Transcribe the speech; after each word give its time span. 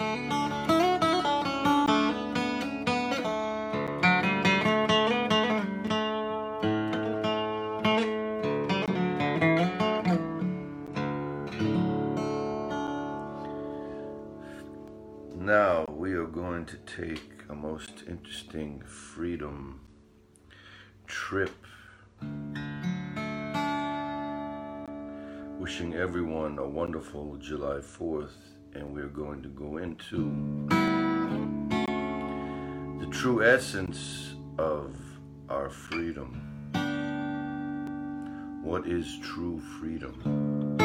Now 0.00 0.06
we 15.88 16.12
are 16.12 16.26
going 16.26 16.66
to 16.66 16.76
take 16.76 17.42
a 17.48 17.54
most 17.56 18.04
interesting 18.06 18.82
freedom 18.86 19.80
trip. 21.08 21.50
Wishing 25.58 25.94
everyone 25.94 26.58
a 26.58 26.68
wonderful 26.68 27.36
July 27.38 27.78
4th, 27.78 28.47
and 28.74 28.94
we're 28.94 29.08
going 29.08 29.42
to 29.42 29.48
go 29.48 29.78
into 29.78 30.30
the 33.00 33.06
true 33.10 33.44
essence 33.44 34.34
of 34.58 34.96
our 35.48 35.70
freedom. 35.70 36.44
What 38.62 38.86
is 38.86 39.18
true 39.22 39.60
freedom? 39.80 40.78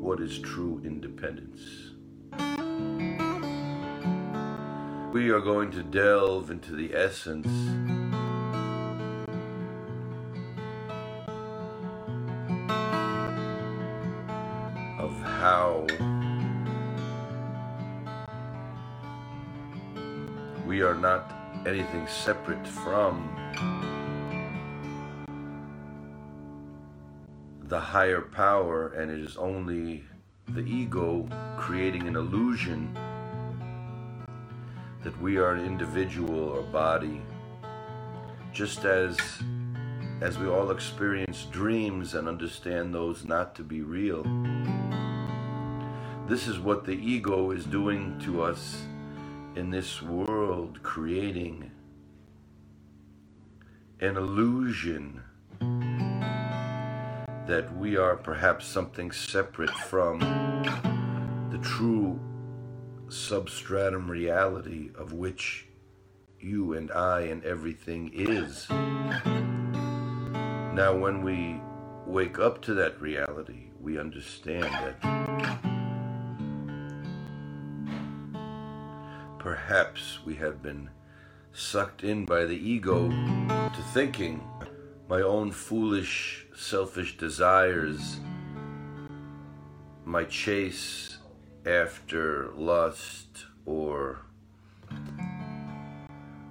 What 0.00 0.20
is 0.20 0.38
true 0.38 0.80
independence? 0.84 1.92
We 5.12 5.30
are 5.30 5.40
going 5.40 5.70
to 5.72 5.82
delve 5.82 6.50
into 6.50 6.72
the 6.74 6.94
essence 6.94 7.48
anything 21.66 22.06
separate 22.06 22.66
from 22.66 23.28
the 27.64 27.80
higher 27.80 28.20
power, 28.20 28.88
and 28.90 29.10
it 29.10 29.18
is 29.18 29.36
only 29.36 30.04
the 30.48 30.60
ego 30.60 31.28
creating 31.58 32.06
an 32.06 32.14
illusion 32.14 32.96
that 35.02 35.20
we 35.20 35.36
are 35.38 35.52
an 35.52 35.64
individual 35.64 36.48
or 36.48 36.62
body, 36.62 37.20
just 38.52 38.84
as 38.84 39.18
as 40.22 40.38
we 40.38 40.46
all 40.48 40.70
experience 40.70 41.46
dreams 41.50 42.14
and 42.14 42.26
understand 42.26 42.94
those 42.94 43.24
not 43.24 43.54
to 43.54 43.62
be 43.62 43.82
real. 43.82 44.22
This 46.26 46.46
is 46.46 46.58
what 46.58 46.84
the 46.84 46.92
ego 46.92 47.50
is 47.50 47.64
doing 47.64 48.18
to 48.20 48.42
us 48.42 48.82
in 49.56 49.70
this 49.70 50.02
world, 50.02 50.82
creating 50.82 51.70
an 54.00 54.16
illusion 54.16 55.22
that 57.46 57.74
we 57.76 57.96
are 57.96 58.16
perhaps 58.16 58.66
something 58.66 59.10
separate 59.10 59.70
from 59.70 60.18
the 61.50 61.58
true 61.58 62.20
substratum 63.08 64.10
reality 64.10 64.90
of 64.94 65.14
which 65.14 65.66
you 66.38 66.74
and 66.74 66.90
I 66.90 67.20
and 67.22 67.42
everything 67.44 68.10
is. 68.12 68.68
Now, 70.74 70.94
when 70.94 71.22
we 71.22 71.58
wake 72.06 72.38
up 72.38 72.60
to 72.62 72.74
that 72.74 73.00
reality, 73.00 73.70
we 73.80 73.98
understand 73.98 74.64
that 74.64 75.65
perhaps 79.46 80.18
we 80.24 80.34
have 80.34 80.60
been 80.60 80.90
sucked 81.52 82.02
in 82.02 82.24
by 82.24 82.44
the 82.44 82.68
ego 82.68 83.08
to 83.08 83.82
thinking 83.94 84.42
my 85.08 85.22
own 85.22 85.52
foolish, 85.52 86.44
selfish 86.56 87.16
desires, 87.16 88.18
my 90.04 90.24
chase 90.24 91.18
after 91.64 92.50
lust 92.56 93.46
or 93.66 94.18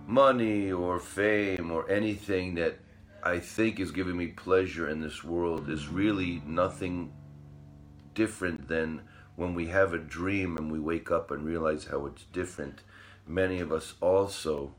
money 0.08 0.72
or 0.72 0.98
fame 0.98 1.72
or 1.72 1.92
anything 1.92 2.56
that 2.56 2.80
I 3.22 3.40
think 3.40 3.82
is 3.82 3.92
giving 3.92 4.16
me 4.16 4.28
pleasure 4.28 4.88
in 4.88 5.02
this 5.02 5.22
world 5.22 5.70
is 5.70 5.90
really 5.90 6.42
nothing 6.48 7.12
different 8.14 8.70
than 8.70 9.02
when 9.36 9.54
we 9.54 9.68
have 9.68 9.94
a 9.94 9.98
dream 9.98 10.58
and 10.58 10.72
we 10.72 10.80
wake 10.80 11.12
up 11.12 11.32
and 11.32 11.46
realize 11.46 11.86
how 11.86 12.06
it's 12.06 12.24
different. 12.26 12.82
Many 13.28 13.60
of 13.60 13.72
us 13.72 13.96
also, 14.02 14.74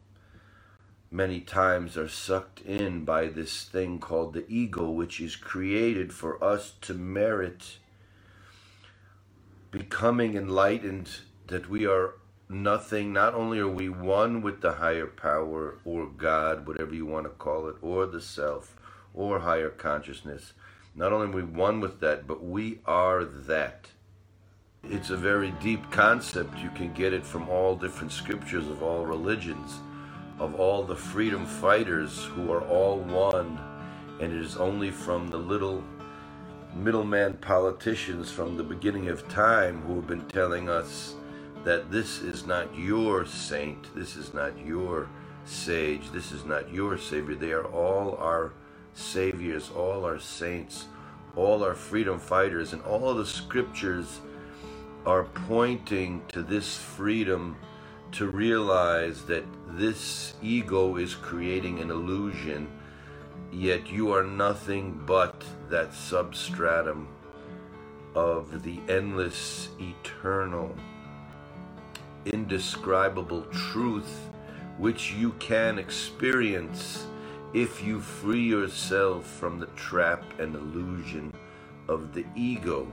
many 1.10 1.40
times, 1.40 1.96
are 1.96 2.08
sucked 2.08 2.60
in 2.60 3.04
by 3.04 3.26
this 3.26 3.64
thing 3.64 3.98
called 3.98 4.32
the 4.32 4.46
ego, 4.48 4.90
which 4.90 5.20
is 5.20 5.36
created 5.36 6.12
for 6.12 6.42
us 6.42 6.74
to 6.82 6.94
merit 6.94 7.78
becoming 9.70 10.36
enlightened 10.36 11.10
that 11.48 11.68
we 11.68 11.86
are 11.86 12.14
nothing. 12.48 13.12
Not 13.12 13.34
only 13.34 13.58
are 13.58 13.68
we 13.68 13.88
one 13.88 14.40
with 14.40 14.60
the 14.60 14.72
higher 14.74 15.06
power 15.06 15.78
or 15.84 16.06
God, 16.06 16.66
whatever 16.66 16.94
you 16.94 17.04
want 17.04 17.24
to 17.24 17.30
call 17.30 17.68
it, 17.68 17.76
or 17.82 18.06
the 18.06 18.20
self 18.20 18.76
or 19.12 19.40
higher 19.40 19.70
consciousness, 19.70 20.52
not 20.94 21.12
only 21.12 21.26
are 21.26 21.30
we 21.30 21.42
one 21.42 21.80
with 21.80 22.00
that, 22.00 22.26
but 22.26 22.42
we 22.42 22.78
are 22.86 23.24
that. 23.24 23.88
It's 24.88 25.10
a 25.10 25.16
very 25.16 25.50
deep 25.60 25.90
concept. 25.90 26.58
You 26.58 26.70
can 26.70 26.92
get 26.92 27.12
it 27.12 27.26
from 27.26 27.48
all 27.48 27.74
different 27.74 28.12
scriptures 28.12 28.68
of 28.68 28.84
all 28.84 29.04
religions, 29.04 29.80
of 30.38 30.60
all 30.60 30.84
the 30.84 30.94
freedom 30.94 31.44
fighters 31.44 32.24
who 32.24 32.52
are 32.52 32.62
all 32.62 32.98
one. 33.00 33.58
And 34.20 34.32
it 34.32 34.40
is 34.40 34.56
only 34.56 34.92
from 34.92 35.28
the 35.28 35.38
little 35.38 35.82
middleman 36.74 37.34
politicians 37.34 38.30
from 38.30 38.56
the 38.56 38.62
beginning 38.62 39.08
of 39.08 39.28
time 39.28 39.80
who 39.82 39.96
have 39.96 40.06
been 40.06 40.26
telling 40.28 40.68
us 40.68 41.14
that 41.64 41.90
this 41.90 42.20
is 42.22 42.46
not 42.46 42.72
your 42.78 43.26
saint, 43.26 43.92
this 43.96 44.14
is 44.14 44.34
not 44.34 44.56
your 44.64 45.08
sage, 45.44 46.12
this 46.12 46.30
is 46.30 46.44
not 46.44 46.72
your 46.72 46.96
savior. 46.96 47.34
They 47.34 47.52
are 47.52 47.66
all 47.66 48.16
our 48.18 48.52
saviors, 48.94 49.70
all 49.70 50.04
our 50.04 50.20
saints, 50.20 50.86
all 51.34 51.64
our 51.64 51.74
freedom 51.74 52.20
fighters, 52.20 52.72
and 52.72 52.82
all 52.82 53.12
the 53.14 53.26
scriptures 53.26 54.20
are 55.06 55.24
pointing 55.46 56.20
to 56.28 56.42
this 56.42 56.76
freedom 56.76 57.56
to 58.10 58.26
realize 58.28 59.24
that 59.24 59.44
this 59.68 60.34
ego 60.42 60.96
is 60.96 61.14
creating 61.14 61.78
an 61.78 61.90
illusion, 61.90 62.68
yet 63.52 63.88
you 63.88 64.12
are 64.12 64.24
nothing 64.24 65.00
but 65.06 65.44
that 65.70 65.94
substratum 65.94 67.06
of 68.16 68.64
the 68.64 68.80
endless, 68.88 69.68
eternal, 69.78 70.74
indescribable 72.24 73.42
truth 73.52 74.28
which 74.78 75.12
you 75.12 75.30
can 75.38 75.78
experience 75.78 77.06
if 77.54 77.82
you 77.82 78.00
free 78.00 78.42
yourself 78.42 79.26
from 79.26 79.60
the 79.60 79.66
trap 79.76 80.22
and 80.40 80.54
illusion 80.54 81.32
of 81.88 82.12
the 82.12 82.24
ego. 82.34 82.86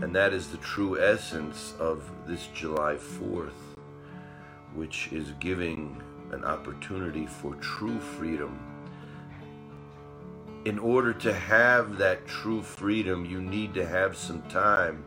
And 0.00 0.14
that 0.14 0.32
is 0.32 0.48
the 0.48 0.56
true 0.58 1.02
essence 1.02 1.74
of 1.78 2.10
this 2.26 2.48
July 2.54 2.94
4th, 2.94 3.76
which 4.74 5.08
is 5.12 5.32
giving 5.40 6.02
an 6.32 6.44
opportunity 6.44 7.26
for 7.26 7.54
true 7.56 7.98
freedom. 7.98 8.58
In 10.64 10.78
order 10.78 11.12
to 11.14 11.34
have 11.34 11.98
that 11.98 12.26
true 12.26 12.62
freedom, 12.62 13.24
you 13.24 13.40
need 13.40 13.74
to 13.74 13.86
have 13.86 14.16
some 14.16 14.42
time 14.42 15.04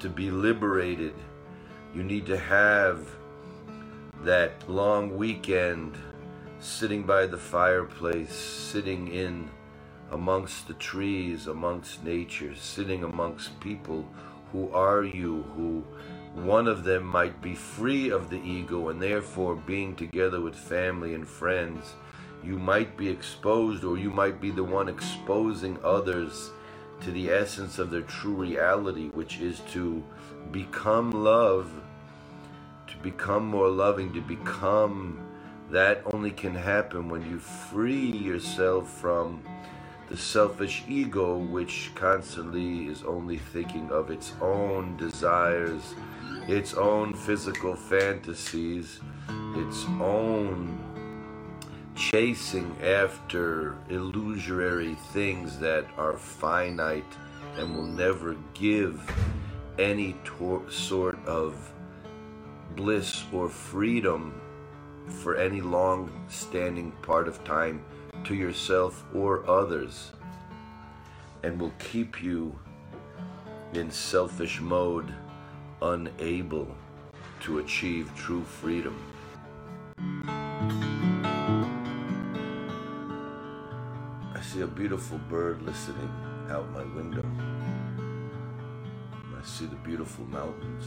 to 0.00 0.08
be 0.08 0.30
liberated. 0.30 1.14
You 1.94 2.02
need 2.02 2.26
to 2.26 2.36
have 2.36 3.08
that 4.24 4.68
long 4.68 5.16
weekend 5.16 5.96
sitting 6.60 7.02
by 7.04 7.26
the 7.26 7.38
fireplace, 7.38 8.34
sitting 8.34 9.08
in 9.08 9.48
amongst 10.10 10.68
the 10.68 10.74
trees, 10.74 11.46
amongst 11.46 12.04
nature, 12.04 12.54
sitting 12.54 13.04
amongst 13.04 13.58
people 13.60 14.06
who 14.52 14.70
are 14.70 15.04
you, 15.04 15.42
who 15.56 15.84
one 16.40 16.68
of 16.68 16.84
them 16.84 17.04
might 17.04 17.40
be 17.40 17.54
free 17.54 18.10
of 18.10 18.28
the 18.28 18.40
ego 18.42 18.88
and 18.90 19.00
therefore 19.00 19.56
being 19.56 19.96
together 19.96 20.40
with 20.40 20.54
family 20.54 21.14
and 21.14 21.26
friends. 21.26 21.94
You 22.44 22.58
might 22.58 22.96
be 22.96 23.08
exposed, 23.08 23.84
or 23.84 23.98
you 23.98 24.10
might 24.10 24.40
be 24.40 24.50
the 24.50 24.62
one 24.62 24.88
exposing 24.88 25.78
others 25.82 26.50
to 27.00 27.10
the 27.10 27.30
essence 27.30 27.78
of 27.78 27.90
their 27.90 28.02
true 28.02 28.34
reality, 28.34 29.08
which 29.08 29.40
is 29.40 29.60
to 29.72 30.04
become 30.52 31.10
love, 31.10 31.70
to 32.86 32.96
become 32.98 33.46
more 33.46 33.68
loving, 33.68 34.12
to 34.12 34.20
become 34.20 35.18
that 35.70 36.02
only 36.12 36.30
can 36.30 36.54
happen 36.54 37.08
when 37.08 37.28
you 37.28 37.38
free 37.38 38.10
yourself 38.10 38.88
from 38.88 39.42
the 40.08 40.16
selfish 40.16 40.84
ego, 40.88 41.36
which 41.36 41.90
constantly 41.94 42.86
is 42.86 43.02
only 43.02 43.38
thinking 43.38 43.90
of 43.90 44.10
its 44.10 44.32
own 44.40 44.96
desires, 44.96 45.94
its 46.48 46.74
own 46.74 47.12
physical 47.12 47.74
fantasies, 47.74 49.00
its 49.56 49.84
own 50.00 50.78
chasing 51.96 52.76
after 52.82 53.76
illusory 53.88 54.94
things 55.12 55.58
that 55.58 55.86
are 55.96 56.16
finite 56.16 57.04
and 57.56 57.74
will 57.74 57.86
never 57.86 58.36
give 58.54 59.00
any 59.78 60.14
tor- 60.24 60.70
sort 60.70 61.18
of 61.26 61.72
bliss 62.76 63.24
or 63.32 63.48
freedom 63.48 64.38
for 65.08 65.36
any 65.36 65.60
long 65.60 66.10
standing 66.28 66.92
part 67.02 67.26
of 67.26 67.42
time 67.44 67.82
to 68.24 68.34
yourself 68.34 69.04
or 69.14 69.48
others 69.48 70.12
and 71.42 71.60
will 71.60 71.72
keep 71.78 72.22
you 72.22 72.58
in 73.72 73.90
selfish 73.90 74.60
mode, 74.60 75.12
unable 75.82 76.74
to 77.40 77.58
achieve 77.58 78.10
true 78.16 78.42
freedom. 78.42 78.96
I 84.34 84.40
see 84.42 84.62
a 84.62 84.66
beautiful 84.66 85.18
bird 85.28 85.62
listening 85.62 86.10
out 86.50 86.70
my 86.72 86.84
window. 86.84 87.24
I 89.38 89.44
see 89.44 89.66
the 89.66 89.76
beautiful 89.76 90.24
mountains. 90.26 90.84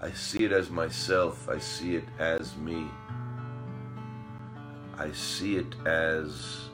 I 0.00 0.10
see 0.10 0.44
it 0.44 0.52
as 0.52 0.70
myself. 0.70 1.48
I 1.48 1.58
see 1.58 1.94
it 1.96 2.04
as 2.18 2.56
me. 2.56 2.86
I 4.98 5.12
see 5.12 5.56
it 5.56 5.74
as 5.86 6.68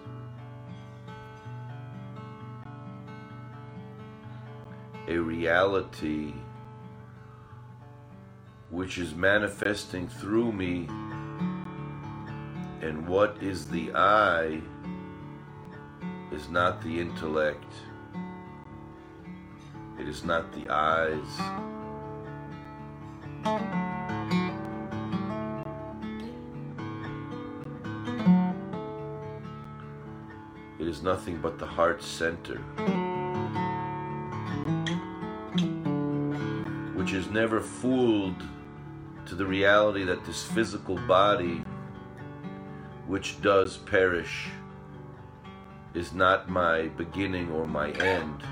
a 5.07 5.17
reality 5.17 6.35
which 8.71 8.99
is 8.99 9.15
manifesting 9.15 10.09
through 10.09 10.53
me. 10.53 10.87
And 12.81 13.09
what 13.09 13.43
is 13.43 13.67
the 13.67 13.93
I 13.95 14.61
is 16.31 16.49
not 16.49 16.83
the 16.83 17.01
intellect, 17.01 17.73
it 19.99 20.07
is 20.07 20.25
not 20.25 20.53
the 20.53 20.69
eyes. 20.71 21.41
Is 30.99 31.05
nothing 31.05 31.39
but 31.41 31.61
the 31.61 31.67
heart 31.67 32.03
center, 32.03 32.57
which 36.95 37.13
is 37.13 37.31
never 37.31 37.61
fooled 37.61 38.43
to 39.25 39.37
the 39.37 39.47
reality 39.47 40.03
that 40.03 40.25
this 40.25 40.43
physical 40.43 40.97
body, 41.07 41.63
which 43.07 43.41
does 43.43 43.77
perish, 43.77 44.49
is 45.95 46.13
not 46.13 46.49
my 46.49 46.89
beginning 46.97 47.49
or 47.53 47.65
my 47.65 47.91
end. 47.93 48.43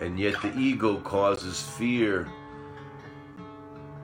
And 0.00 0.20
yet 0.20 0.40
the 0.40 0.56
ego 0.56 1.00
causes 1.00 1.60
fear 1.60 2.30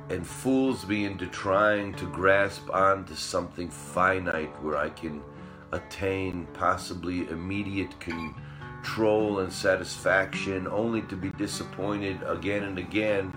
and 0.09 0.27
fools 0.27 0.87
me 0.87 1.05
into 1.05 1.27
trying 1.27 1.93
to 1.95 2.07
grasp 2.07 2.71
onto 2.71 3.15
something 3.15 3.69
finite 3.69 4.63
where 4.63 4.77
I 4.77 4.91
can 4.91 5.23
attain 5.73 6.47
possibly 6.55 7.29
immediate 7.29 7.99
control 7.99 9.41
and 9.41 9.53
satisfaction, 9.53 10.69
only 10.69 11.03
to 11.03 11.17
be 11.17 11.31
disappointed 11.31 12.21
again 12.25 12.63
and 12.63 12.79
again 12.79 13.33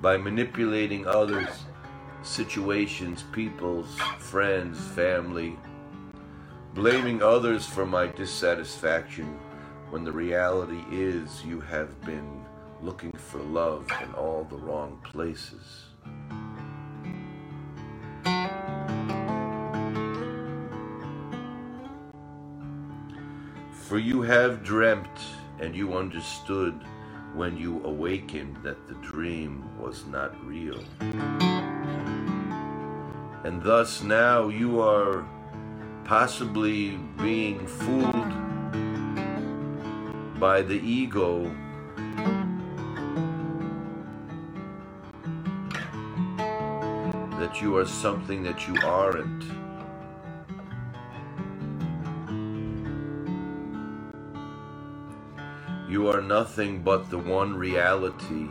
by 0.00 0.16
manipulating 0.16 1.06
others, 1.06 1.64
situations, 2.22 3.24
people's, 3.32 3.96
friends, 4.18 4.78
family, 4.88 5.56
blaming 6.74 7.22
others 7.22 7.64
for 7.64 7.86
my 7.86 8.06
dissatisfaction 8.08 9.38
when 9.90 10.04
the 10.04 10.12
reality 10.12 10.82
is 10.90 11.44
you 11.44 11.60
have 11.60 12.00
been 12.02 12.44
looking 12.82 13.12
for 13.12 13.38
love 13.38 13.90
in 14.02 14.12
all 14.14 14.44
the 14.44 14.56
wrong 14.56 14.98
places. 15.04 15.84
For 23.72 23.98
you 23.98 24.22
have 24.22 24.64
dreamt 24.64 25.20
and 25.60 25.74
you 25.74 25.94
understood 25.94 26.84
when 27.34 27.56
you 27.56 27.82
awakened 27.84 28.56
that 28.62 28.88
the 28.88 28.94
dream 28.94 29.64
was 29.78 30.06
not 30.06 30.34
real. 30.44 30.82
And 33.44 33.62
thus 33.62 34.02
now 34.02 34.48
you 34.48 34.80
are 34.80 35.24
possibly 36.04 36.98
being 37.18 37.66
fooled 37.66 38.32
by 40.40 40.62
the 40.62 40.80
ego 40.82 41.54
that 47.46 47.62
you 47.62 47.76
are 47.76 47.86
something 47.86 48.42
that 48.42 48.66
you 48.66 48.74
aren't. 48.84 49.44
You 55.88 56.08
are 56.08 56.20
nothing 56.20 56.82
but 56.82 57.08
the 57.08 57.18
one 57.18 57.54
reality 57.54 58.48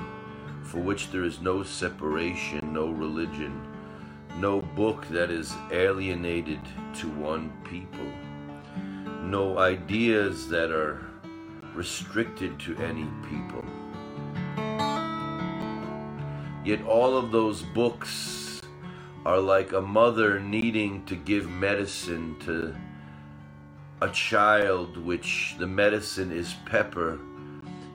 for 0.63 0.79
which 0.79 1.11
there 1.11 1.25
is 1.25 1.41
no 1.41 1.61
separation, 1.61 2.71
no 2.71 2.87
religion, 2.87 3.67
no 4.37 4.61
book 4.61 5.05
that 5.09 5.29
is 5.29 5.53
alienated 5.73 6.61
to 6.93 7.09
one 7.09 7.51
people, 7.65 8.09
no 9.23 9.57
ideas 9.57 10.47
that 10.47 10.71
are 10.71 11.05
restricted 11.73 12.57
to 12.61 12.77
any 12.77 13.09
people. 13.29 13.65
Yet 16.63 16.81
all 16.85 17.17
of 17.17 17.33
those 17.33 17.61
books 17.61 18.44
are 19.25 19.39
like 19.39 19.73
a 19.73 19.81
mother 19.81 20.39
needing 20.39 21.03
to 21.05 21.15
give 21.15 21.49
medicine 21.49 22.35
to 22.45 22.75
a 24.01 24.09
child, 24.09 24.97
which 24.97 25.55
the 25.57 25.65
medicine 25.65 26.31
is 26.31 26.53
pepper, 26.65 27.19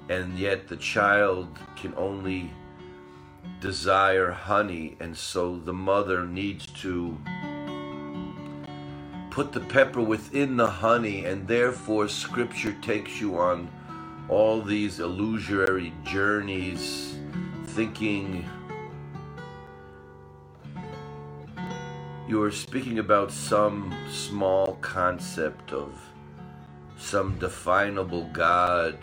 and 0.09 0.37
yet 0.39 0.67
the 0.67 0.77
child 0.77 1.57
can 1.77 1.95
only 1.97 2.51
desire 3.61 4.33
honey, 4.33 4.97
and 4.99 5.17
so 5.17 5.57
the 5.57 5.73
mother 5.73 6.27
needs 6.27 6.67
to 6.67 7.17
put 9.31 9.53
the 9.53 9.61
pepper 9.61 10.01
within 10.01 10.57
the 10.57 10.67
honey, 10.67 11.27
and 11.27 11.47
therefore 11.47 12.09
Scripture 12.09 12.75
takes 12.83 13.21
you 13.21 13.39
on 13.39 13.71
all 14.29 14.61
these 14.61 14.99
illusory 14.99 15.93
journeys, 16.05 17.17
thinking 17.67 18.45
you 22.31 22.41
are 22.45 22.53
speaking 22.53 23.01
about 23.01 23.33
some 23.33 23.93
small 24.09 24.77
concept 24.81 25.73
of 25.73 26.01
some 26.97 27.37
definable 27.41 28.31
God 28.33 28.97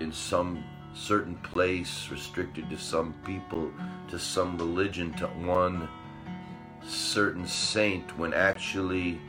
in 0.00 0.10
some 0.10 0.64
certain 0.94 1.36
place, 1.36 2.08
restricted 2.10 2.68
to 2.70 2.76
some 2.76 3.14
people, 3.24 3.70
to 4.08 4.18
some 4.18 4.58
religion, 4.58 5.12
to 5.12 5.28
one 5.28 5.88
certain 6.84 7.46
saint, 7.46 8.18
when 8.18 8.34
actually, 8.34 9.20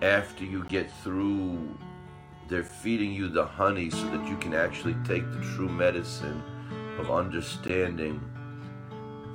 after 0.00 0.42
you 0.42 0.64
get 0.64 0.90
through, 1.04 1.76
they're 2.48 2.62
feeding 2.62 3.12
you 3.12 3.28
the 3.28 3.44
honey 3.44 3.90
so 3.90 4.06
that 4.06 4.26
you 4.26 4.38
can 4.38 4.54
actually 4.54 4.96
take 5.04 5.30
the 5.32 5.40
true 5.54 5.68
medicine 5.68 6.42
of 6.98 7.10
understanding 7.10 8.22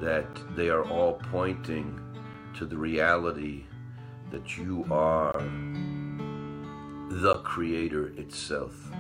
that 0.02 0.28
they 0.56 0.70
are 0.70 0.84
all 0.86 1.14
pointing 1.14 2.02
to 2.56 2.66
the 2.66 2.78
reality 2.78 3.66
that 4.32 4.58
you 4.58 4.86
are 4.92 5.42
the 7.10 7.36
Creator 7.44 8.14
itself. 8.18 8.92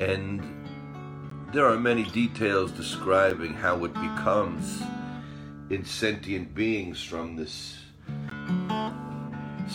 And 0.00 0.42
there 1.52 1.66
are 1.66 1.78
many 1.78 2.04
details 2.04 2.72
describing 2.72 3.54
how 3.54 3.84
it 3.84 3.94
becomes 3.94 4.82
in 5.70 5.84
sentient 5.84 6.54
beings 6.54 7.02
from 7.02 7.36
this 7.36 7.83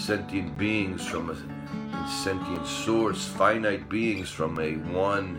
sentient 0.09 0.57
beings 0.57 1.05
from 1.05 1.29
a 1.29 1.35
sentient 2.09 2.65
source, 2.65 3.27
finite 3.27 3.87
beings 3.89 4.27
from 4.27 4.59
a 4.59 4.73
one 4.91 5.37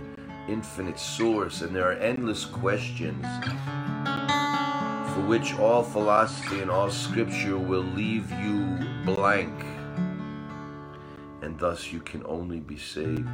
infinite 0.48 0.96
source, 0.96 1.62
and 1.62 1.74
there 1.74 1.90
are 1.90 1.94
endless 1.94 2.44
questions 2.44 3.26
for 5.12 5.22
which 5.26 5.58
all 5.58 5.82
philosophy 5.82 6.60
and 6.60 6.70
all 6.70 6.88
scripture 6.88 7.58
will 7.58 7.82
leave 7.82 8.30
you 8.30 8.78
blank, 9.04 9.52
and 11.42 11.58
thus 11.58 11.92
you 11.92 11.98
can 11.98 12.24
only 12.24 12.60
be 12.60 12.76
saved 12.78 13.26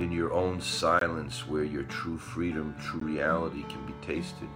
in 0.00 0.10
your 0.10 0.32
own 0.32 0.60
silence 0.60 1.46
where 1.46 1.62
your 1.62 1.84
true 1.84 2.18
freedom, 2.18 2.74
true 2.82 2.98
reality 2.98 3.62
can 3.68 3.86
be 3.86 3.94
tasted. 4.04 4.48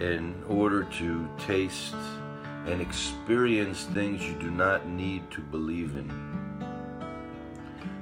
In 0.00 0.34
order 0.48 0.84
to 0.84 1.28
taste 1.38 1.94
and 2.66 2.80
experience 2.80 3.84
things 3.84 4.22
you 4.22 4.34
do 4.34 4.50
not 4.50 4.86
need 4.86 5.28
to 5.30 5.40
believe 5.40 5.96
in. 5.96 6.08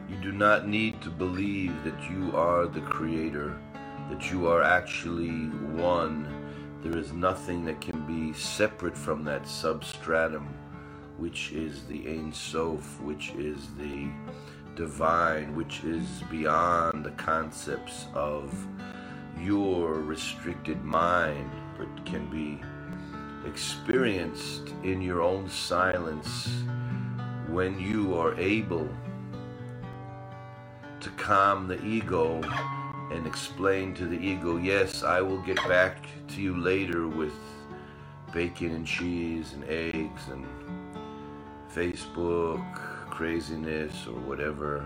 You 0.09 0.17
do 0.17 0.33
not 0.33 0.69
need 0.69 1.01
to 1.03 1.11
believe 1.11 1.73
that 1.85 2.11
you 2.11 2.37
are 2.37 2.67
the 2.67 2.81
creator, 2.81 3.59
that 4.11 4.31
you 4.31 4.47
are 4.47 4.63
actually 4.63 5.49
one. 5.77 6.27
There 6.83 6.99
is 6.99 7.13
nothing 7.13 7.65
that 7.65 7.81
can 7.81 8.07
be 8.07 8.33
separate 8.39 8.97
from 8.97 9.25
that 9.25 9.49
substratum, 9.49 10.49
which 11.17 11.53
is 11.53 11.85
the 11.85 12.07
Ein 12.09 12.33
Sof, 12.33 13.01
which 13.01 13.31
is 13.39 13.69
the 13.79 14.09
divine, 14.75 15.57
which 15.57 15.83
is 15.85 16.23
beyond 16.31 17.05
the 17.05 17.11
concepts 17.13 18.07
of 18.15 18.55
your 19.39 19.95
restricted 19.95 20.85
mind 20.85 21.51
but 21.79 22.05
can 22.05 22.27
be 22.31 22.61
experienced 23.49 24.75
in 24.83 25.01
your 25.01 25.23
own 25.23 25.49
silence 25.49 26.49
when 27.49 27.79
you 27.79 28.17
are 28.17 28.35
able 28.39 28.89
to 31.01 31.11
calm 31.11 31.69
the 31.69 31.83
ego 31.85 32.41
and 33.13 33.27
explain 33.27 33.95
to 33.95 34.07
the 34.07 34.19
ego, 34.19 34.57
yes, 34.57 35.05
I 35.05 35.21
will 35.21 35.41
get 35.43 35.57
back 35.69 36.05
to 36.29 36.41
you 36.41 36.57
later 36.57 37.07
with 37.07 37.35
bacon 38.33 38.75
and 38.75 38.87
cheese 38.87 39.53
and 39.53 39.65
eggs 39.65 40.23
and 40.31 40.45
Facebook 41.73 42.75
craziness 43.11 44.07
or 44.07 44.19
whatever 44.21 44.85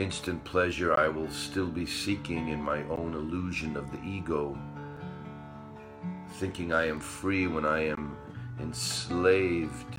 instant 0.00 0.42
pleasure 0.44 0.94
I 0.94 1.08
will 1.08 1.28
still 1.28 1.66
be 1.66 1.84
seeking 1.84 2.48
in 2.48 2.62
my 2.62 2.82
own 2.84 3.12
illusion 3.12 3.76
of 3.76 3.92
the 3.92 4.02
ego, 4.02 4.58
thinking 6.36 6.72
I 6.72 6.88
am 6.88 6.98
free 6.98 7.46
when 7.46 7.66
I 7.66 7.88
am 7.88 8.16
enslaved 8.58 9.98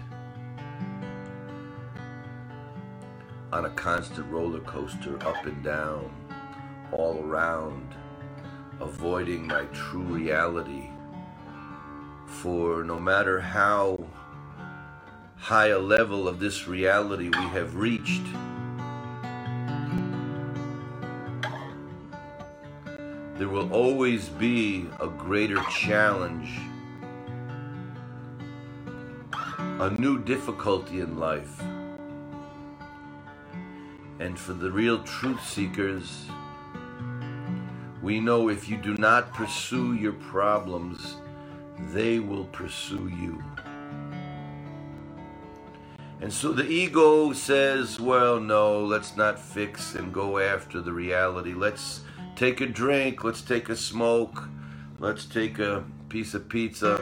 on 3.53 3.65
a 3.65 3.69
constant 3.71 4.25
roller 4.31 4.61
coaster 4.61 5.23
up 5.23 5.45
and 5.45 5.63
down, 5.63 6.09
all 6.91 7.23
around, 7.23 7.93
avoiding 8.79 9.45
my 9.45 9.65
true 9.65 10.01
reality. 10.01 10.89
For 12.25 12.83
no 12.83 12.99
matter 12.99 13.39
how 13.39 14.03
high 15.37 15.67
a 15.67 15.79
level 15.79 16.27
of 16.27 16.39
this 16.39 16.67
reality 16.67 17.25
we 17.25 17.45
have 17.49 17.75
reached, 17.75 18.25
there 23.41 23.49
will 23.49 23.73
always 23.73 24.29
be 24.29 24.85
a 24.99 25.07
greater 25.07 25.59
challenge, 25.63 26.59
a 29.57 29.89
new 29.97 30.19
difficulty 30.19 30.99
in 30.99 31.17
life. 31.17 31.59
And 34.19 34.37
for 34.37 34.53
the 34.53 34.71
real 34.71 35.01
truth 35.01 35.43
seekers, 35.43 36.27
we 38.03 38.19
know 38.19 38.49
if 38.49 38.69
you 38.69 38.77
do 38.77 38.95
not 38.97 39.33
pursue 39.33 39.95
your 39.95 40.13
problems, 40.13 41.15
they 41.95 42.19
will 42.19 42.45
pursue 42.45 43.07
you. 43.07 43.43
And 46.21 46.31
so 46.31 46.51
the 46.51 46.67
ego 46.67 47.33
says, 47.33 47.99
well, 47.99 48.39
no, 48.39 48.85
let's 48.85 49.17
not 49.17 49.39
fix 49.39 49.95
and 49.95 50.13
go 50.13 50.37
after 50.37 50.79
the 50.79 50.93
reality. 50.93 51.55
Let's 51.55 52.01
take 52.41 52.59
a 52.59 52.65
drink, 52.65 53.23
let's 53.23 53.43
take 53.43 53.69
a 53.69 53.75
smoke, 53.75 54.49
let's 54.97 55.25
take 55.25 55.59
a 55.59 55.83
piece 56.09 56.33
of 56.33 56.49
pizza, 56.49 56.99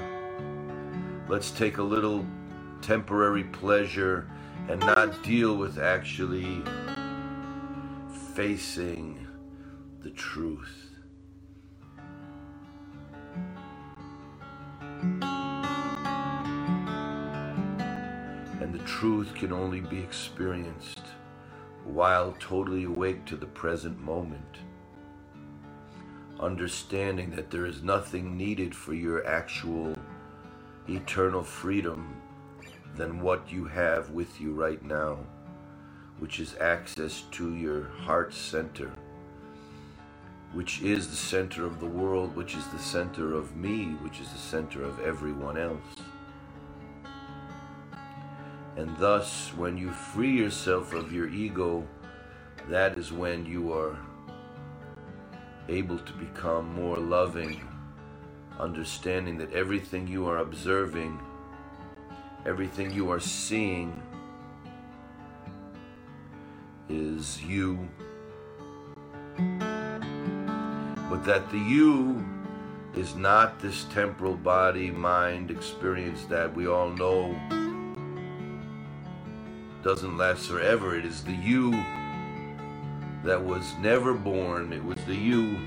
let's 1.29 1.49
take 1.51 1.77
a 1.77 1.81
little 1.81 2.25
temporary 2.81 3.45
pleasure 3.45 4.29
and 4.67 4.81
not 4.81 5.23
deal 5.23 5.55
with 5.55 5.79
actually 5.79 6.61
facing 8.35 9.25
the 10.01 10.09
truth. 10.09 10.89
And 18.59 18.73
the 18.73 18.83
truth 18.85 19.33
can 19.35 19.53
only 19.53 19.79
be 19.79 19.99
experienced 19.99 21.03
while 21.85 22.35
totally 22.41 22.83
awake 22.83 23.23
to 23.27 23.37
the 23.37 23.45
present 23.45 23.97
moment 24.01 24.57
understanding 26.39 27.31
that 27.31 27.51
there 27.51 27.65
is 27.65 27.83
nothing 27.83 28.37
needed 28.37 28.73
for 28.73 28.93
your 28.93 29.25
actual 29.25 29.95
eternal 30.87 31.43
freedom 31.43 32.15
than 32.95 33.21
what 33.21 33.51
you 33.51 33.65
have 33.65 34.09
with 34.11 34.39
you 34.41 34.53
right 34.53 34.83
now, 34.83 35.17
which 36.19 36.39
is 36.39 36.55
access 36.59 37.23
to 37.31 37.55
your 37.55 37.83
heart 37.83 38.33
center, 38.33 38.91
which 40.53 40.81
is 40.81 41.09
the 41.09 41.15
center 41.15 41.65
of 41.65 41.79
the 41.79 41.85
world, 41.85 42.35
which 42.35 42.55
is 42.55 42.67
the 42.67 42.79
center 42.79 43.33
of 43.33 43.55
me, 43.55 43.85
which 44.01 44.19
is 44.19 44.29
the 44.31 44.37
center 44.37 44.83
of 44.83 44.99
everyone 44.99 45.57
else. 45.57 45.77
And 48.75 48.95
thus, 48.97 49.51
when 49.57 49.77
you 49.77 49.91
free 49.91 50.31
yourself 50.31 50.93
of 50.93 51.11
your 51.11 51.27
ego, 51.27 51.85
that 52.69 52.97
is 52.97 53.11
when 53.11 53.45
you 53.45 53.73
are 53.73 53.97
able 55.69 55.99
to 55.99 56.13
become 56.13 56.73
more 56.73 56.97
loving, 56.97 57.61
understanding 58.59 59.37
that 59.37 59.53
everything 59.53 60.07
you 60.07 60.27
are 60.27 60.37
observing, 60.37 61.19
everything 62.45 62.91
you 62.91 63.09
are 63.11 63.19
seeing 63.19 64.01
is 66.89 67.41
you, 67.43 67.87
but 71.09 71.23
that 71.23 71.49
the 71.51 71.59
you 71.59 72.25
is 72.95 73.15
not 73.15 73.59
this 73.59 73.85
temporal 73.85 74.35
body 74.35 74.89
mind 74.89 75.51
experience 75.51 76.25
that 76.25 76.53
we 76.55 76.67
all 76.67 76.89
know 76.89 77.35
doesn't 79.83 80.17
last 80.17 80.47
forever. 80.47 80.97
It 80.97 81.05
is 81.05 81.23
the 81.23 81.31
you 81.31 81.71
that 83.23 83.43
was 83.43 83.75
never 83.79 84.13
born. 84.13 84.73
It 84.73 84.83
was 84.83 84.97
the 85.05 85.15
you 85.15 85.57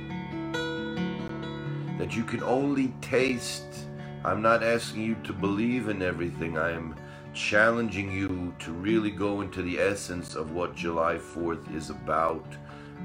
that 1.98 2.16
you 2.16 2.24
can 2.24 2.42
only 2.42 2.92
taste. 3.00 3.86
I'm 4.24 4.42
not 4.42 4.62
asking 4.62 5.02
you 5.02 5.16
to 5.24 5.32
believe 5.32 5.88
in 5.88 6.02
everything. 6.02 6.58
I 6.58 6.72
am 6.72 6.96
challenging 7.34 8.10
you 8.10 8.54
to 8.58 8.72
really 8.72 9.10
go 9.10 9.40
into 9.40 9.62
the 9.62 9.78
essence 9.78 10.34
of 10.34 10.52
what 10.52 10.74
July 10.74 11.14
4th 11.16 11.74
is 11.74 11.90
about, 11.90 12.44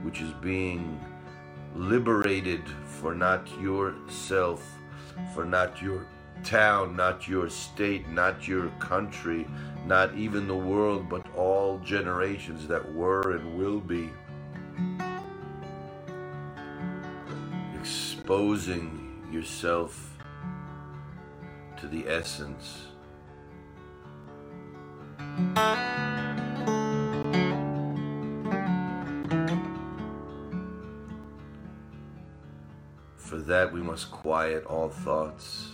which 0.03 0.21
is 0.21 0.31
being 0.33 0.99
liberated 1.75 2.63
for 2.85 3.13
not 3.13 3.47
yourself, 3.59 4.67
for 5.33 5.45
not 5.45 5.81
your 5.81 6.05
town, 6.43 6.95
not 6.95 7.27
your 7.27 7.49
state, 7.49 8.07
not 8.09 8.47
your 8.47 8.69
country, 8.79 9.47
not 9.85 10.13
even 10.15 10.47
the 10.47 10.55
world, 10.55 11.09
but 11.09 11.25
all 11.35 11.79
generations 11.79 12.67
that 12.67 12.93
were 12.93 13.35
and 13.35 13.57
will 13.57 13.79
be. 13.79 14.09
Exposing 18.27 19.25
yourself 19.31 20.17
to 21.79 21.87
the 21.87 22.05
essence. 22.09 22.87
For 33.15 33.37
that, 33.37 33.71
we 33.71 33.81
must 33.81 34.11
quiet 34.11 34.65
all 34.65 34.89
thoughts. 34.89 35.69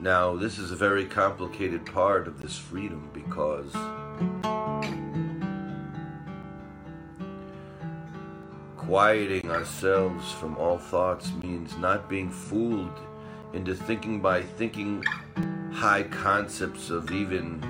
Now, 0.00 0.34
this 0.34 0.58
is 0.58 0.72
a 0.72 0.76
very 0.76 1.04
complicated 1.04 1.86
part 1.86 2.26
of 2.26 2.42
this 2.42 2.58
freedom 2.58 3.08
because 3.14 3.72
quieting 8.86 9.50
ourselves 9.50 10.30
from 10.34 10.56
all 10.58 10.78
thoughts 10.78 11.32
means 11.42 11.76
not 11.76 12.08
being 12.08 12.30
fooled 12.30 13.00
into 13.52 13.74
thinking 13.74 14.20
by 14.20 14.40
thinking 14.40 15.02
high 15.72 16.04
concepts 16.04 16.88
of 16.88 17.10
even 17.10 17.60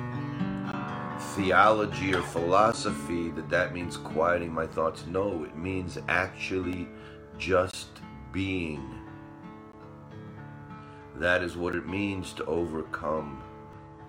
theology 1.34 2.14
or 2.14 2.20
philosophy 2.20 3.30
that 3.30 3.48
that 3.48 3.72
means 3.72 3.96
quieting 3.96 4.52
my 4.52 4.66
thoughts. 4.66 5.04
No, 5.06 5.44
it 5.44 5.56
means 5.56 5.96
actually 6.08 6.86
just 7.38 7.88
being. 8.30 8.94
That 11.14 11.42
is 11.42 11.56
what 11.56 11.74
it 11.74 11.88
means 11.88 12.34
to 12.34 12.44
overcome 12.44 13.42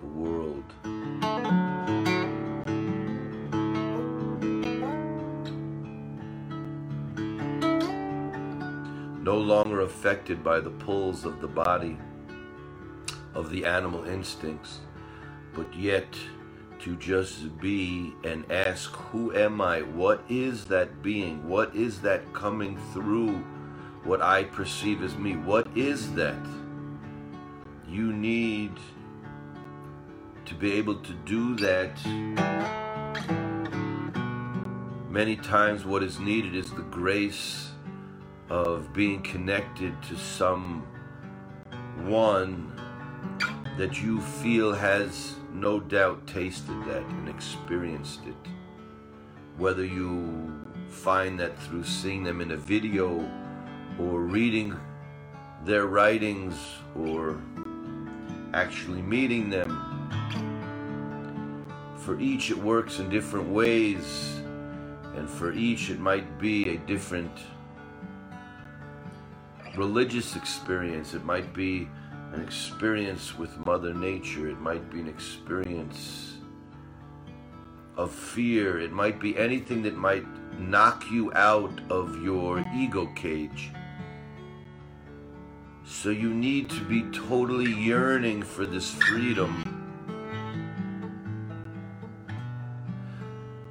the 0.02 0.06
world. 0.08 1.97
Longer 9.38 9.80
affected 9.80 10.44
by 10.44 10.60
the 10.60 10.70
pulls 10.70 11.24
of 11.24 11.40
the 11.40 11.48
body, 11.48 11.98
of 13.34 13.50
the 13.50 13.64
animal 13.64 14.04
instincts, 14.04 14.80
but 15.54 15.74
yet 15.74 16.06
to 16.80 16.96
just 16.96 17.58
be 17.58 18.14
and 18.24 18.50
ask, 18.50 18.90
Who 19.10 19.34
am 19.34 19.60
I? 19.60 19.82
What 19.82 20.22
is 20.28 20.64
that 20.66 21.02
being? 21.02 21.46
What 21.48 21.74
is 21.74 22.00
that 22.02 22.32
coming 22.32 22.78
through 22.92 23.44
what 24.04 24.22
I 24.22 24.44
perceive 24.44 25.02
as 25.02 25.16
me? 25.16 25.36
What 25.36 25.66
is 25.76 26.12
that? 26.14 26.46
You 27.88 28.12
need 28.12 28.72
to 30.44 30.54
be 30.54 30.72
able 30.74 30.96
to 30.96 31.12
do 31.12 31.56
that. 31.56 31.98
Many 35.10 35.36
times, 35.36 35.84
what 35.84 36.02
is 36.02 36.20
needed 36.20 36.54
is 36.54 36.70
the 36.70 36.82
grace 36.82 37.72
of 38.50 38.92
being 38.92 39.22
connected 39.22 39.94
to 40.02 40.16
some 40.16 40.86
one 42.04 42.72
that 43.76 44.02
you 44.02 44.20
feel 44.20 44.72
has 44.72 45.34
no 45.52 45.78
doubt 45.80 46.26
tasted 46.26 46.78
that 46.86 47.02
and 47.02 47.28
experienced 47.28 48.20
it. 48.26 48.50
Whether 49.56 49.84
you 49.84 50.64
find 50.88 51.38
that 51.40 51.58
through 51.62 51.84
seeing 51.84 52.22
them 52.22 52.40
in 52.40 52.52
a 52.52 52.56
video 52.56 53.28
or 53.98 54.20
reading 54.20 54.76
their 55.64 55.86
writings 55.86 56.54
or 56.96 57.40
actually 58.54 59.02
meeting 59.02 59.50
them. 59.50 59.84
For 61.98 62.18
each, 62.18 62.50
it 62.50 62.56
works 62.56 63.00
in 63.00 63.10
different 63.10 63.48
ways, 63.48 64.40
and 65.14 65.28
for 65.28 65.52
each, 65.52 65.90
it 65.90 65.98
might 65.98 66.38
be 66.38 66.70
a 66.70 66.78
different 66.78 67.30
religious 69.78 70.34
experience. 70.34 71.14
It 71.14 71.24
might 71.24 71.54
be 71.54 71.88
an 72.32 72.42
experience 72.42 73.38
with 73.38 73.56
Mother 73.64 73.94
Nature. 73.94 74.48
It 74.48 74.60
might 74.60 74.90
be 74.90 74.98
an 75.00 75.08
experience 75.08 76.34
of 77.96 78.12
fear. 78.12 78.80
It 78.80 78.92
might 78.92 79.20
be 79.20 79.38
anything 79.38 79.82
that 79.84 79.96
might 79.96 80.26
knock 80.58 81.04
you 81.10 81.32
out 81.34 81.80
of 81.90 82.22
your 82.22 82.64
ego 82.74 83.06
cage. 83.14 83.70
So 85.84 86.10
you 86.10 86.34
need 86.34 86.68
to 86.70 86.80
be 86.84 87.02
totally 87.12 87.72
yearning 87.72 88.42
for 88.42 88.66
this 88.66 88.90
freedom. 88.90 89.64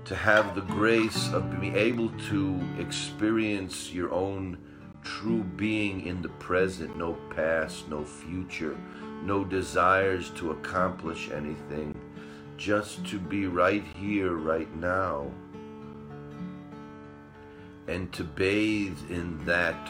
To 0.05 0.15
have 0.15 0.55
the 0.55 0.61
grace 0.61 1.33
of 1.33 1.59
being 1.59 1.75
able 1.75 2.09
to 2.29 2.61
experience 2.79 3.91
your 3.91 4.11
own 4.13 4.57
true 5.03 5.43
being 5.43 6.05
in 6.05 6.21
the 6.21 6.29
present, 6.29 6.97
no 6.97 7.13
past, 7.35 7.87
no 7.89 8.03
future, 8.03 8.77
no 9.23 9.43
desires 9.43 10.29
to 10.31 10.51
accomplish 10.51 11.29
anything, 11.31 11.95
just 12.57 13.05
to 13.05 13.19
be 13.19 13.47
right 13.47 13.83
here, 13.95 14.33
right 14.33 14.73
now, 14.75 15.31
and 17.87 18.11
to 18.13 18.23
bathe 18.23 18.97
in 19.09 19.43
that 19.45 19.89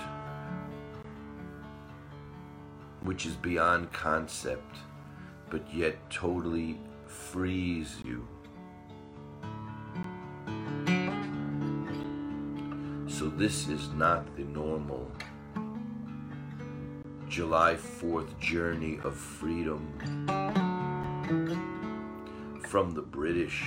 which 3.01 3.25
is 3.25 3.35
beyond 3.35 3.91
concept, 3.93 4.77
but 5.49 5.63
yet 5.73 5.97
totally 6.09 6.79
frees 7.05 7.97
you. 8.03 8.27
So 13.17 13.29
this 13.29 13.67
is 13.67 13.89
not 13.93 14.35
the 14.35 14.43
normal 14.43 15.11
July 17.27 17.73
4th 17.73 18.37
journey 18.39 18.99
of 19.03 19.15
freedom 19.15 19.81
from 22.67 22.93
the 22.93 23.01
British. 23.01 23.63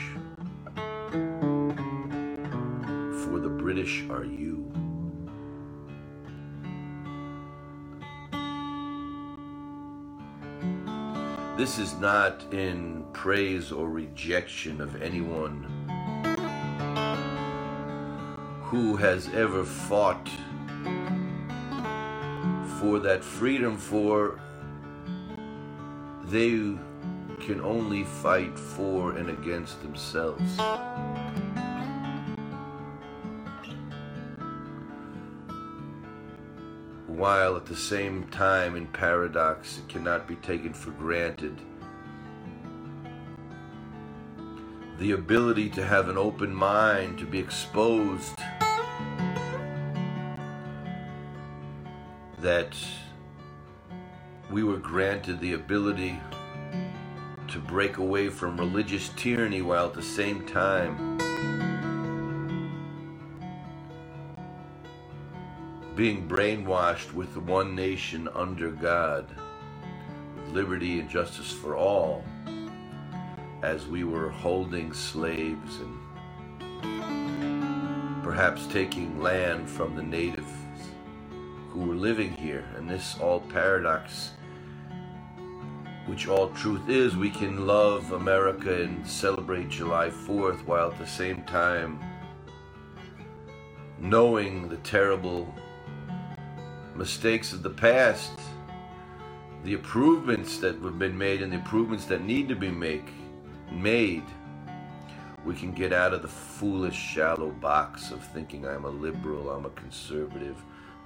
For 3.25 3.41
the 3.41 3.49
British 3.49 4.05
are 4.09 4.25
you. 4.25 4.71
This 11.57 11.81
is 11.81 11.95
not 11.95 12.45
in 12.53 13.05
praise 13.13 13.73
or 13.73 13.91
rejection 13.91 14.81
of 14.81 15.03
anyone 15.03 15.80
who 18.71 18.95
has 18.95 19.27
ever 19.35 19.65
fought 19.65 20.31
for 22.79 23.01
that 23.01 23.25
freedom 23.25 23.77
for 23.77 24.41
they 26.27 26.77
can 27.41 27.61
only 27.65 28.05
fight 28.05 28.57
for 28.57 29.17
and 29.17 29.29
against 29.29 29.83
themselves. 29.83 30.57
While 37.09 37.57
at 37.57 37.67
the 37.67 37.75
same 37.75 38.29
time, 38.29 38.77
in 38.77 38.87
paradox, 38.87 39.79
it 39.79 39.89
cannot 39.89 40.29
be 40.29 40.37
taken 40.37 40.73
for 40.73 40.93
granted 40.93 41.59
the 45.01 45.13
ability 45.13 45.71
to 45.71 45.85
have 45.85 46.11
an 46.11 46.19
open 46.19 46.55
mind, 46.55 47.19
to 47.19 47.25
be 47.25 47.39
exposed 47.39 48.39
that 52.41 52.75
we 54.51 54.65
were 54.65 54.79
granted 54.79 55.41
the 55.41 55.53
ability 55.53 56.19
to 57.49 57.59
break 57.59 57.99
away 57.99 58.29
from 58.29 58.57
religious 58.57 59.11
tyranny 59.11 59.61
while 59.61 59.87
at 59.87 59.95
the 59.95 60.03
same 60.03 60.47
time 60.47 61.19
being 65.95 66.27
brainwashed 66.27 67.13
with 67.13 67.35
the 67.35 67.41
one 67.41 67.75
nation 67.75 68.27
under 68.35 68.71
God, 68.71 69.27
with 70.35 70.55
liberty 70.55 70.99
and 70.99 71.11
justice 71.11 71.53
for 71.53 71.77
all, 71.77 72.25
as 73.63 73.87
we 73.87 74.05
were 74.05 74.31
holding 74.31 74.95
slaves 74.95 75.79
and 75.81 75.99
perhaps 78.23 78.67
taking 78.69 79.21
land 79.21 79.69
from 79.69 79.95
the 79.95 80.03
natives 80.03 80.50
who 81.71 81.81
were 81.81 81.95
living 81.95 82.33
here. 82.33 82.65
And 82.77 82.89
this 82.89 83.17
all 83.21 83.41
paradox 83.41 84.33
which 86.11 86.27
all 86.27 86.49
truth 86.49 86.89
is, 86.89 87.17
we 87.17 87.31
can 87.31 87.69
love 87.69 88.11
America 88.11 88.83
and 88.83 89.07
celebrate 89.07 89.69
July 89.69 90.09
4th 90.09 90.67
while 90.67 90.91
at 90.91 90.99
the 90.99 91.07
same 91.07 91.45
time 91.45 92.01
knowing 94.01 94.69
the 94.69 94.79
terrible 94.79 95.55
mistakes 96.97 97.53
of 97.53 97.63
the 97.63 97.71
past, 97.71 98.33
the 99.63 99.75
improvements 99.75 100.59
that 100.59 100.75
have 100.83 100.99
been 100.99 101.17
made, 101.17 101.43
and 101.43 101.53
the 101.53 101.57
improvements 101.57 102.07
that 102.07 102.23
need 102.23 102.49
to 102.49 102.57
be 102.57 102.71
make, 102.71 103.09
made. 103.71 104.25
We 105.45 105.55
can 105.55 105.73
get 105.73 105.93
out 105.93 106.13
of 106.13 106.23
the 106.23 106.29
foolish, 106.29 106.97
shallow 106.97 107.51
box 107.51 108.11
of 108.11 108.25
thinking 108.25 108.67
I'm 108.67 108.85
a 108.85 108.91
liberal, 108.91 109.51
I'm 109.51 109.67
a 109.67 109.71
conservative, 109.71 110.57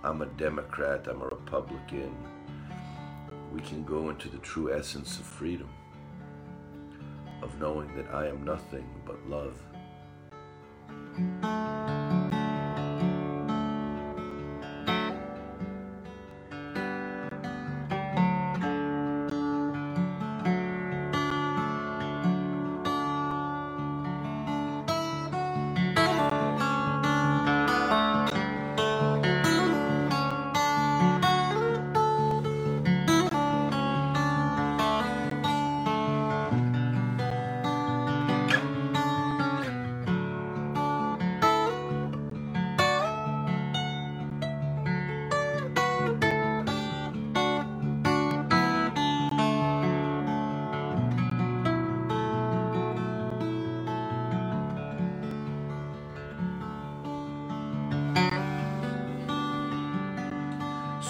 I'm 0.05 0.23
a 0.23 0.27
Democrat, 0.27 1.09
I'm 1.09 1.23
a 1.23 1.27
Republican 1.27 2.15
we 3.55 3.61
can 3.61 3.85
go 3.85 4.11
into 4.11 4.29
the 4.29 4.39
true 4.39 4.75
essence 4.75 5.21
of 5.21 5.25
freedom, 5.25 5.69
of 7.41 7.57
knowing 7.61 7.95
that 7.95 8.13
I 8.13 8.27
am 8.27 8.45
nothing 8.45 8.85
but 9.07 9.17
love. 9.29 9.55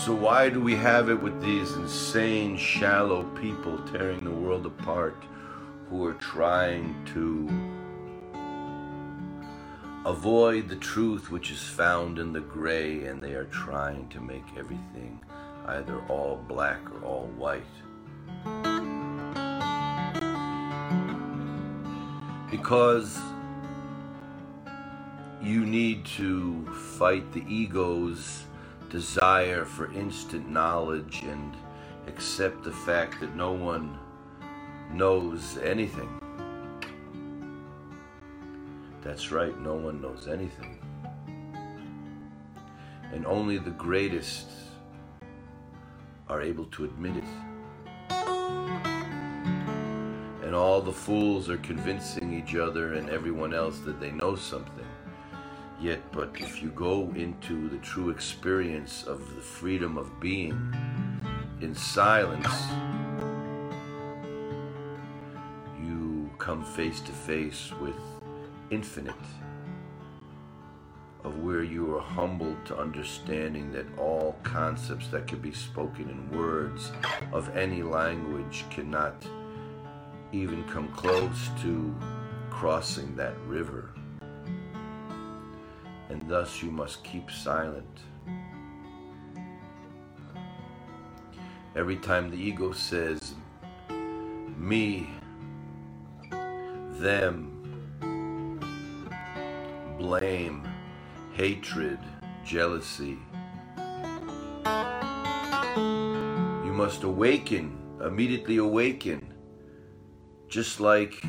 So 0.03 0.13
why 0.13 0.51
do 0.51 0.61
we 0.61 0.75
have 0.75 1.09
it 1.09 1.23
with 1.23 1.41
these 1.41 1.73
insane, 1.73 2.59
shallow 2.59 3.23
people 3.41 3.79
tearing 3.91 4.23
the 4.23 4.31
world 4.31 4.67
apart 4.67 5.17
who 5.89 6.05
are 6.05 6.13
trying 6.15 6.95
to 7.15 7.49
avoid 10.05 10.69
the 10.69 10.77
truth 10.77 11.31
which 11.31 11.51
is 11.51 11.63
found 11.63 12.19
in 12.19 12.35
the 12.35 12.41
gray 12.41 13.05
and 13.05 13.23
they 13.23 13.33
are 13.33 13.45
trying 13.47 14.07
to 14.11 14.21
make 14.21 14.45
everything 14.59 15.21
either 15.69 15.99
all 16.09 16.37
black 16.49 16.81
or 16.91 17.05
all 17.07 17.27
white? 17.39 17.63
Because 22.51 23.19
you 25.43 25.65
need 25.65 26.05
to 26.05 26.67
fight 26.99 27.33
the 27.33 27.45
egos 27.49 28.45
desire 28.95 29.65
for 29.65 29.93
instant 29.93 30.49
knowledge 30.49 31.25
and 31.25 31.57
accept 32.07 32.63
the 32.63 32.71
fact 32.71 33.19
that 33.19 33.35
no 33.35 33.51
one 33.51 33.99
knows 34.93 35.59
anything. 35.59 36.09
That's 39.03 39.33
right, 39.33 39.61
no 39.61 39.75
one 39.75 40.01
knows 40.01 40.29
anything. 40.29 40.79
And 43.13 43.27
only 43.27 43.59
the 43.59 43.73
greatest 43.73 44.47
are 46.29 46.41
able 46.41 46.67
to 46.67 46.85
admit 46.85 47.17
it. 47.17 47.25
And 50.45 50.55
all 50.55 50.81
the 50.81 50.93
fools 50.93 51.51
are 51.51 51.59
convincing 51.59 52.33
each 52.33 52.55
other 52.55 52.95
and 52.95 53.11
everyone 53.11 53.55
else 53.55 53.81
that 53.81 53.99
they 53.99 54.13
know 54.13 54.37
something. 54.37 54.84
Yet, 55.81 56.01
but 56.13 56.31
if 56.39 56.63
you 56.63 56.71
go 56.71 57.13
into 57.15 57.69
the 57.69 57.79
true 57.79 58.11
experience 58.11 59.05
of 59.05 59.35
the 59.35 59.43
freedom 59.43 59.99
of 59.99 60.19
being 60.21 60.75
in 61.61 61.75
silence, 61.75 62.49
you 65.83 66.31
come 66.39 66.65
face 66.65 67.01
to 67.01 67.13
face 67.13 67.73
with 67.81 67.97
infinite, 68.71 69.15
of 71.25 71.39
where 71.41 71.63
you 71.63 71.95
are 71.97 72.01
humbled 72.01 72.65
to 72.67 72.79
understanding 72.79 73.73
that 73.73 73.87
all 73.99 74.37
concepts 74.43 75.09
that 75.09 75.27
can 75.27 75.41
be 75.41 75.53
spoken 75.53 76.09
in 76.09 76.39
words 76.39 76.93
of 77.33 77.55
any 77.57 77.83
language 77.83 78.65
cannot 78.71 79.27
even 80.33 80.65
come 80.65 80.89
close 80.89 81.51
to 81.61 81.95
crossing 82.51 83.15
that 83.17 83.37
river 83.47 83.91
thus 86.29 86.63
you 86.63 86.71
must 86.71 87.05
keep 87.05 87.31
silent. 87.31 88.01
Every 91.77 91.97
time 91.97 92.31
the 92.31 92.37
ego 92.37 92.73
says, 92.73 93.35
me, 94.57 95.09
them, 96.93 97.51
blame, 99.99 100.67
hatred, 101.33 101.99
jealousy, 102.45 103.19
you 106.65 106.73
must 106.73 107.03
awaken, 107.03 107.77
immediately 108.05 108.59
awaken, 108.59 109.35
just 110.49 110.79
like 110.79 111.25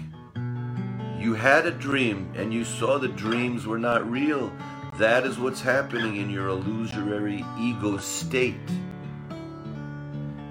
you 1.18 1.34
had 1.34 1.66
a 1.66 1.72
dream 1.72 2.32
and 2.36 2.54
you 2.54 2.64
saw 2.64 3.00
the 3.00 3.08
dreams 3.08 3.66
were 3.66 3.80
not 3.80 4.08
real 4.10 4.52
that 4.98 5.26
is 5.26 5.38
what's 5.38 5.60
happening 5.60 6.16
in 6.16 6.30
your 6.30 6.48
illusory 6.48 7.44
ego 7.60 7.98
state. 7.98 8.56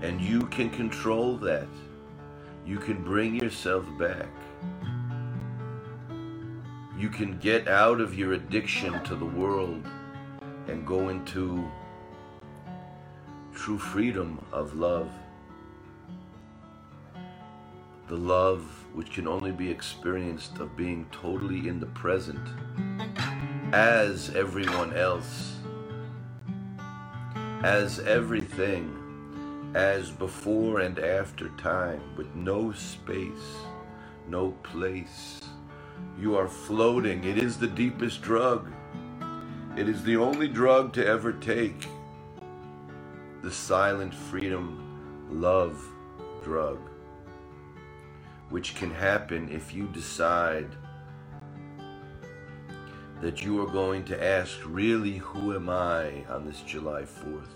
And 0.02 0.20
you 0.20 0.42
can 0.46 0.68
control 0.68 1.38
that. 1.38 1.68
You 2.66 2.78
can 2.78 3.02
bring 3.02 3.37
yourself 3.37 3.87
back. 3.98 4.28
You 6.98 7.09
can 7.09 7.38
get 7.38 7.68
out 7.68 8.02
of 8.02 8.14
your 8.18 8.35
addiction 8.35 9.02
to 9.04 9.16
the 9.16 9.24
world 9.24 9.87
and 10.68 10.87
go 10.87 11.09
into 11.09 11.66
true 13.54 13.78
freedom 13.78 14.44
of 14.52 14.74
love. 14.74 15.11
The 18.09 18.16
love 18.16 18.61
which 18.92 19.12
can 19.12 19.26
only 19.26 19.52
be 19.52 19.70
experienced 19.70 20.59
of 20.59 20.76
being 20.76 21.07
totally 21.11 21.66
in 21.66 21.80
the 21.80 21.87
present 21.87 22.46
as 23.74 24.30
everyone 24.37 24.96
else, 24.96 25.56
as 27.64 27.98
everything, 27.98 29.72
as 29.74 30.12
before 30.12 30.78
and 30.78 31.00
after 31.00 31.48
time, 31.58 32.00
with 32.16 32.32
no 32.37 32.70
space, 32.70 33.56
no 34.28 34.52
place. 34.62 35.40
You 36.16 36.37
are 36.37 36.46
floating. 36.46 37.24
It 37.24 37.37
is 37.37 37.56
the 37.56 37.66
deepest 37.66 38.22
drug. 38.22 38.70
It 39.76 39.88
is 39.88 40.04
the 40.04 40.18
only 40.18 40.46
drug 40.46 40.92
to 40.92 41.04
ever 41.04 41.32
take. 41.32 41.88
The 43.42 43.50
silent 43.50 44.14
freedom 44.14 45.28
love 45.32 45.84
drug, 46.44 46.78
which 48.50 48.76
can 48.76 48.92
happen 48.92 49.48
if 49.48 49.74
you 49.74 49.88
decide 49.88 50.76
that 53.20 53.42
you 53.42 53.61
are 53.62 53.70
going 53.70 54.05
to 54.05 54.22
ask, 54.22 54.59
really, 54.66 55.18
who 55.18 55.55
am 55.55 55.68
I 55.68 56.24
on 56.29 56.44
this 56.44 56.61
July 56.61 57.03
4th? 57.03 57.48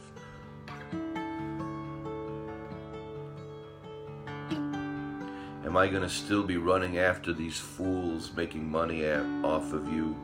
Am 5.65 5.77
I 5.77 5.87
going 5.89 6.03
to 6.03 6.09
still 6.09 6.43
be 6.43 6.57
running 6.57 6.99
after 6.99 7.35
these 7.35 7.59
fools 7.59 8.33
making 8.35 8.71
money 8.71 9.07
off 9.07 9.75
of 9.75 9.93
you? 9.93 10.17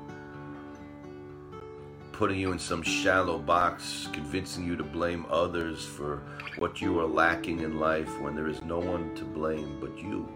Putting 2.13 2.39
you 2.39 2.53
in 2.53 2.59
some 2.59 2.81
shallow 2.83 3.39
box, 3.39 4.09
convincing 4.13 4.65
you 4.65 4.77
to 4.77 4.85
blame 4.85 5.27
others 5.29 5.85
for 5.85 6.23
what 6.57 6.81
you 6.81 6.99
are 6.99 7.07
lacking 7.07 7.61
in 7.61 7.79
life 7.79 8.19
when 8.21 8.35
there 8.35 8.49
is 8.49 8.63
no 8.63 8.79
one 8.79 9.15
to 9.17 9.25
blame 9.25 9.79
but 9.81 9.99
you? 9.99 10.27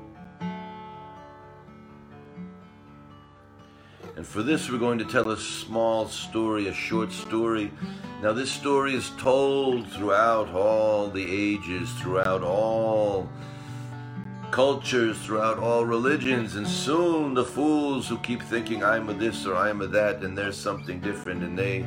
And 4.19 4.27
for 4.27 4.43
this, 4.43 4.69
we're 4.69 4.79
going 4.79 4.99
to 4.99 5.05
tell 5.05 5.31
a 5.31 5.37
small 5.37 6.09
story, 6.09 6.67
a 6.67 6.75
short 6.75 7.13
story. 7.13 7.71
Now, 8.21 8.33
this 8.33 8.51
story 8.51 8.95
is 8.95 9.11
told 9.11 9.87
throughout 9.93 10.49
all 10.49 11.09
the 11.09 11.23
ages, 11.23 11.89
throughout 11.93 12.43
all 12.43 13.29
cultures, 14.51 15.17
throughout 15.19 15.61
all 15.61 15.85
religions, 15.85 16.57
and 16.57 16.67
soon 16.67 17.33
the 17.33 17.45
fools 17.45 18.09
who 18.09 18.19
keep 18.19 18.43
thinking 18.43 18.83
I'm 18.83 19.09
a 19.09 19.15
this 19.15 19.47
or 19.47 19.55
I'm 19.55 19.83
a 19.83 19.87
that 19.87 20.25
and 20.25 20.37
there's 20.37 20.57
something 20.57 20.99
different 20.99 21.45
and 21.45 21.57
they 21.57 21.87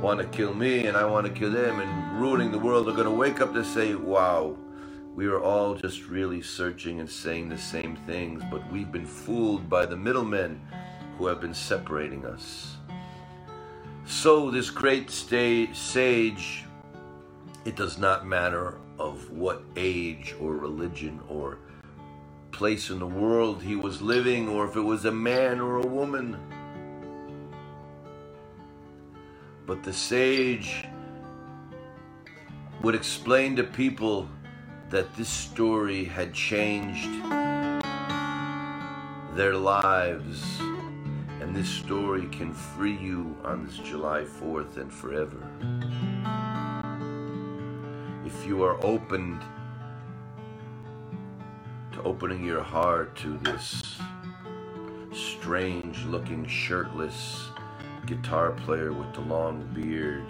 want 0.00 0.18
to 0.20 0.26
kill 0.28 0.54
me 0.54 0.86
and 0.86 0.96
I 0.96 1.04
want 1.04 1.26
to 1.26 1.32
kill 1.32 1.52
them 1.52 1.80
and 1.80 2.18
ruining 2.18 2.52
the 2.52 2.58
world 2.58 2.88
are 2.88 2.92
going 2.92 3.04
to 3.04 3.10
wake 3.10 3.42
up 3.42 3.52
to 3.52 3.62
say, 3.62 3.94
wow, 3.94 4.56
we 5.14 5.26
are 5.26 5.42
all 5.42 5.74
just 5.74 6.06
really 6.06 6.40
searching 6.40 7.00
and 7.00 7.10
saying 7.10 7.50
the 7.50 7.58
same 7.58 7.96
things, 8.06 8.42
but 8.50 8.72
we've 8.72 8.90
been 8.90 9.04
fooled 9.04 9.68
by 9.68 9.84
the 9.84 9.96
middlemen 9.96 10.58
who 11.16 11.26
have 11.26 11.40
been 11.40 11.54
separating 11.54 12.24
us. 12.26 12.76
So, 14.04 14.50
this 14.50 14.70
great 14.70 15.10
sage, 15.10 16.64
it 17.64 17.76
does 17.76 17.98
not 17.98 18.26
matter 18.26 18.78
of 18.98 19.30
what 19.30 19.62
age 19.76 20.34
or 20.40 20.56
religion 20.56 21.20
or 21.28 21.58
place 22.52 22.88
in 22.88 22.98
the 22.98 23.06
world 23.06 23.62
he 23.62 23.76
was 23.76 24.00
living, 24.00 24.48
or 24.48 24.66
if 24.66 24.76
it 24.76 24.80
was 24.80 25.04
a 25.04 25.12
man 25.12 25.60
or 25.60 25.76
a 25.76 25.86
woman. 25.86 26.38
But 29.66 29.82
the 29.82 29.92
sage 29.92 30.84
would 32.82 32.94
explain 32.94 33.56
to 33.56 33.64
people 33.64 34.28
that 34.90 35.14
this 35.16 35.28
story 35.28 36.04
had 36.04 36.32
changed 36.32 37.10
their 39.34 39.54
lives, 39.54 40.60
this 41.56 41.70
story 41.70 42.26
can 42.26 42.52
free 42.52 42.98
you 42.98 43.34
on 43.42 43.64
this 43.64 43.78
July 43.78 44.24
4th 44.24 44.76
and 44.76 44.92
forever. 44.92 45.38
If 48.26 48.46
you 48.46 48.62
are 48.62 48.76
opened 48.84 49.40
to 51.92 52.02
opening 52.02 52.44
your 52.44 52.62
heart 52.62 53.16
to 53.16 53.38
this 53.38 53.98
strange 55.14 56.04
looking 56.04 56.46
shirtless 56.46 57.48
guitar 58.04 58.52
player 58.52 58.92
with 58.92 59.14
the 59.14 59.22
long 59.22 59.66
beard 59.72 60.26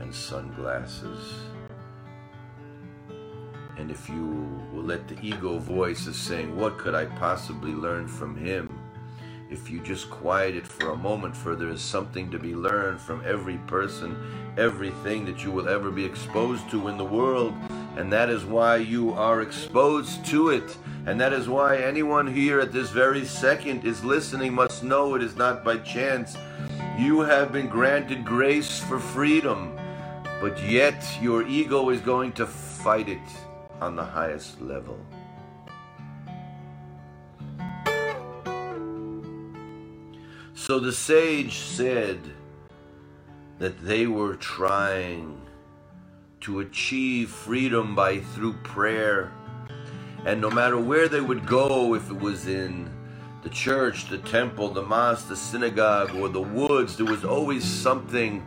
and 0.00 0.12
sunglasses. 0.12 1.36
And 3.78 3.92
if 3.92 4.08
you 4.08 4.60
will 4.72 4.82
let 4.82 5.06
the 5.06 5.16
ego 5.22 5.58
voice 5.58 6.08
of 6.08 6.16
saying, 6.16 6.56
What 6.56 6.78
could 6.78 6.96
I 6.96 7.04
possibly 7.04 7.74
learn 7.74 8.08
from 8.08 8.36
him? 8.36 8.71
If 9.52 9.70
you 9.70 9.80
just 9.80 10.10
quiet 10.10 10.56
it 10.56 10.66
for 10.66 10.90
a 10.90 10.96
moment, 10.96 11.36
for 11.36 11.54
there 11.54 11.68
is 11.68 11.82
something 11.82 12.30
to 12.30 12.38
be 12.38 12.54
learned 12.54 13.00
from 13.00 13.22
every 13.24 13.58
person, 13.66 14.16
everything 14.56 15.24
that 15.26 15.44
you 15.44 15.50
will 15.52 15.68
ever 15.68 15.90
be 15.90 16.04
exposed 16.04 16.70
to 16.70 16.88
in 16.88 16.96
the 16.96 17.04
world 17.04 17.54
and 17.96 18.10
that 18.10 18.30
is 18.30 18.44
why 18.44 18.76
you 18.76 19.12
are 19.12 19.42
exposed 19.42 20.24
to 20.26 20.48
it. 20.48 20.76
And 21.04 21.20
that 21.20 21.32
is 21.32 21.48
why 21.48 21.78
anyone 21.78 22.26
here 22.26 22.60
at 22.60 22.72
this 22.72 22.90
very 22.90 23.24
second 23.24 23.84
is 23.84 24.02
listening 24.04 24.54
must 24.54 24.82
know 24.82 25.14
it 25.14 25.22
is 25.22 25.36
not 25.36 25.64
by 25.64 25.78
chance. 25.78 26.36
You 26.98 27.20
have 27.20 27.52
been 27.52 27.68
granted 27.68 28.24
grace 28.24 28.80
for 28.80 28.98
freedom, 28.98 29.78
but 30.40 30.58
yet 30.62 31.04
your 31.20 31.46
ego 31.46 31.90
is 31.90 32.00
going 32.00 32.32
to 32.32 32.46
fight 32.46 33.08
it 33.08 33.18
on 33.80 33.96
the 33.96 34.04
highest 34.04 34.60
level. 34.62 34.98
So 40.62 40.78
the 40.78 40.92
sage 40.92 41.58
said 41.58 42.20
that 43.58 43.84
they 43.84 44.06
were 44.06 44.36
trying 44.36 45.40
to 46.42 46.60
achieve 46.60 47.30
freedom 47.30 47.96
by 47.96 48.20
through 48.20 48.52
prayer. 48.62 49.32
And 50.24 50.40
no 50.40 50.50
matter 50.50 50.78
where 50.78 51.08
they 51.08 51.20
would 51.20 51.48
go, 51.48 51.94
if 51.94 52.08
it 52.08 52.20
was 52.20 52.46
in 52.46 52.88
the 53.42 53.48
church, 53.48 54.08
the 54.08 54.18
temple, 54.18 54.68
the 54.68 54.82
mosque, 54.82 55.26
the 55.26 55.34
synagogue, 55.34 56.14
or 56.14 56.28
the 56.28 56.40
woods, 56.40 56.96
there 56.96 57.06
was 57.06 57.24
always 57.24 57.64
something 57.64 58.40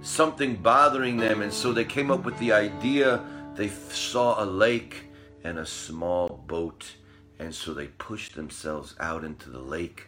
something 0.00 0.56
bothering 0.56 1.18
them. 1.18 1.40
And 1.42 1.52
so 1.52 1.72
they 1.72 1.84
came 1.84 2.10
up 2.10 2.24
with 2.24 2.36
the 2.40 2.50
idea. 2.50 3.24
They 3.54 3.68
saw 3.68 4.42
a 4.42 4.44
lake 4.44 5.04
and 5.44 5.60
a 5.60 5.66
small 5.66 6.42
boat 6.48 6.96
and 7.42 7.52
so 7.52 7.74
they 7.74 7.88
pushed 7.88 8.36
themselves 8.36 8.94
out 9.00 9.24
into 9.24 9.50
the 9.50 9.58
lake 9.58 10.06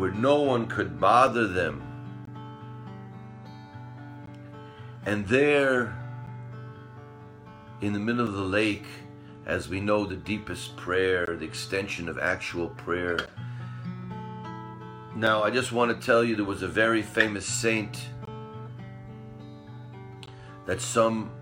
where 0.00 0.10
no 0.10 0.40
one 0.40 0.66
could 0.66 0.98
bother 0.98 1.46
them 1.46 1.90
And 5.06 5.26
there, 5.26 5.96
in 7.80 7.94
the 7.94 7.98
middle 7.98 8.20
of 8.20 8.34
the 8.34 8.42
lake, 8.42 8.84
as 9.46 9.68
we 9.68 9.80
know, 9.80 10.04
the 10.04 10.16
deepest 10.16 10.76
prayer, 10.76 11.36
the 11.38 11.44
extension 11.44 12.08
of 12.08 12.18
actual 12.18 12.68
prayer. 12.68 13.18
Now, 15.16 15.42
I 15.42 15.50
just 15.50 15.72
want 15.72 15.98
to 15.98 16.06
tell 16.06 16.22
you 16.22 16.36
there 16.36 16.44
was 16.44 16.62
a 16.62 16.68
very 16.68 17.02
famous 17.02 17.46
saint 17.46 18.08
that 20.66 20.80
some, 20.82 21.32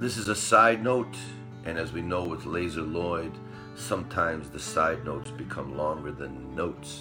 this 0.00 0.16
is 0.16 0.26
a 0.26 0.34
side 0.34 0.82
note, 0.82 1.16
and 1.64 1.78
as 1.78 1.92
we 1.92 2.02
know 2.02 2.24
with 2.24 2.42
Lazer 2.42 2.92
Lloyd, 2.92 3.32
sometimes 3.76 4.50
the 4.50 4.58
side 4.58 5.04
notes 5.04 5.30
become 5.30 5.76
longer 5.76 6.10
than 6.10 6.54
notes. 6.56 7.00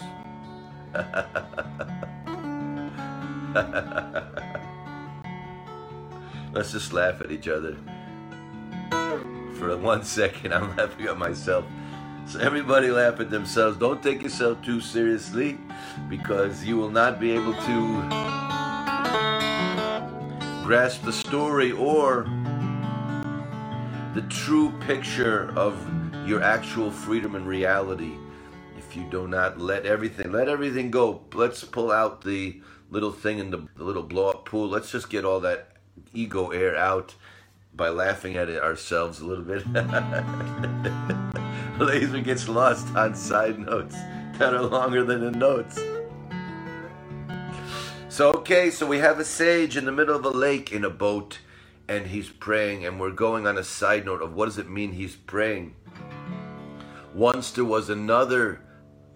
Let's 6.53 6.71
just 6.71 6.93
laugh 6.93 7.21
at 7.21 7.31
each 7.31 7.47
other. 7.47 7.77
For 9.57 9.75
one 9.77 10.03
second, 10.03 10.53
I'm 10.53 10.75
laughing 10.75 11.07
at 11.07 11.17
myself. 11.17 11.65
So 12.27 12.39
everybody 12.39 12.91
laugh 12.91 13.19
at 13.19 13.29
themselves. 13.29 13.77
Don't 13.77 14.03
take 14.03 14.21
yourself 14.21 14.63
too 14.63 14.81
seriously 14.81 15.57
because 16.09 16.63
you 16.63 16.77
will 16.77 16.89
not 16.89 17.19
be 17.19 17.31
able 17.31 17.53
to 17.53 18.01
grasp 20.63 21.03
the 21.03 21.13
story 21.13 21.71
or 21.71 22.27
the 24.13 24.21
true 24.29 24.71
picture 24.81 25.51
of 25.55 25.75
your 26.27 26.43
actual 26.43 26.91
freedom 26.91 27.35
and 27.35 27.47
reality 27.47 28.17
you 28.97 29.05
do 29.09 29.27
not 29.27 29.59
let 29.59 29.85
everything 29.85 30.31
let 30.31 30.49
everything 30.49 30.89
go 30.91 31.21
let's 31.33 31.63
pull 31.63 31.91
out 31.91 32.23
the 32.23 32.61
little 32.89 33.11
thing 33.11 33.39
in 33.39 33.51
the, 33.51 33.57
the 33.75 33.83
little 33.83 34.03
blow 34.03 34.29
up 34.29 34.45
pool 34.45 34.67
let's 34.67 34.91
just 34.91 35.09
get 35.09 35.23
all 35.23 35.39
that 35.39 35.73
ego 36.13 36.49
air 36.49 36.75
out 36.75 37.13
by 37.77 37.89
laughing 37.89 38.35
at 38.35 38.49
it 38.49 38.61
ourselves 38.61 39.19
a 39.19 39.25
little 39.25 39.43
bit. 39.43 39.63
Lazer 41.77 42.23
gets 42.23 42.49
lost 42.49 42.93
on 42.95 43.13
side 43.13 43.59
notes 43.59 43.95
that 44.39 44.53
are 44.53 44.63
longer 44.63 45.03
than 45.03 45.21
the 45.21 45.31
notes. 45.31 45.79
So, 48.09 48.31
okay, 48.31 48.71
so 48.71 48.87
we 48.87 48.97
have 48.97 49.19
a 49.19 49.25
sage 49.25 49.77
in 49.77 49.85
the 49.85 49.91
middle 49.91 50.15
of 50.15 50.25
a 50.25 50.29
lake 50.29 50.71
in 50.71 50.83
a 50.83 50.89
boat, 50.89 51.37
and 51.87 52.07
he's 52.07 52.29
praying, 52.29 52.83
and 52.83 52.99
we're 52.99 53.11
going 53.11 53.45
on 53.45 53.59
a 53.59 53.63
side 53.63 54.05
note 54.05 54.23
of 54.23 54.33
what 54.33 54.45
does 54.45 54.57
it 54.57 54.67
mean 54.67 54.93
he's 54.93 55.15
praying. 55.15 55.75
Once 57.13 57.51
there 57.51 57.63
was 57.63 57.91
another 57.91 58.61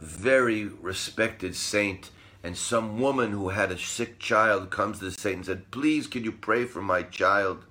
very 0.02 0.66
respected 0.66 1.56
saint 1.56 2.10
and 2.44 2.58
some 2.58 3.00
woman 3.00 3.32
who 3.32 3.50
had 3.50 3.72
a 3.72 3.78
sick 3.78 4.18
child 4.18 4.72
comes 4.72 5.00
to 5.00 5.06
the 5.06 5.12
saint 5.12 5.36
and 5.36 5.46
said, 5.46 5.72
Please, 5.72 6.08
can 6.08 6.24
you 6.24 6.32
pray 6.32 6.66
for 6.66 6.82
my 6.82 7.04
child? 7.04 7.66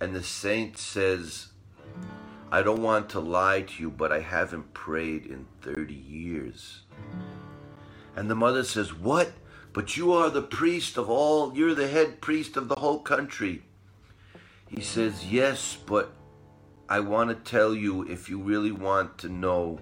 And 0.00 0.14
the 0.14 0.22
saint 0.22 0.78
says, 0.78 1.48
I 2.50 2.62
don't 2.62 2.82
want 2.82 3.10
to 3.10 3.20
lie 3.20 3.62
to 3.62 3.82
you, 3.82 3.90
but 3.90 4.10
I 4.10 4.20
haven't 4.20 4.72
prayed 4.72 5.26
in 5.26 5.46
30 5.60 5.92
years. 5.92 6.80
And 8.16 8.30
the 8.30 8.34
mother 8.34 8.64
says, 8.64 8.94
What? 8.94 9.32
But 9.72 9.96
you 9.96 10.12
are 10.12 10.30
the 10.30 10.42
priest 10.42 10.96
of 10.96 11.10
all, 11.10 11.54
you're 11.54 11.74
the 11.74 11.86
head 11.86 12.20
priest 12.20 12.56
of 12.56 12.68
the 12.68 12.76
whole 12.76 13.00
country. 13.00 13.62
He 14.66 14.80
says, 14.80 15.26
Yes, 15.26 15.76
but 15.76 16.12
I 16.88 17.00
want 17.00 17.28
to 17.30 17.50
tell 17.50 17.74
you 17.74 18.02
if 18.02 18.30
you 18.30 18.38
really 18.38 18.72
want 18.72 19.18
to 19.18 19.28
know, 19.28 19.78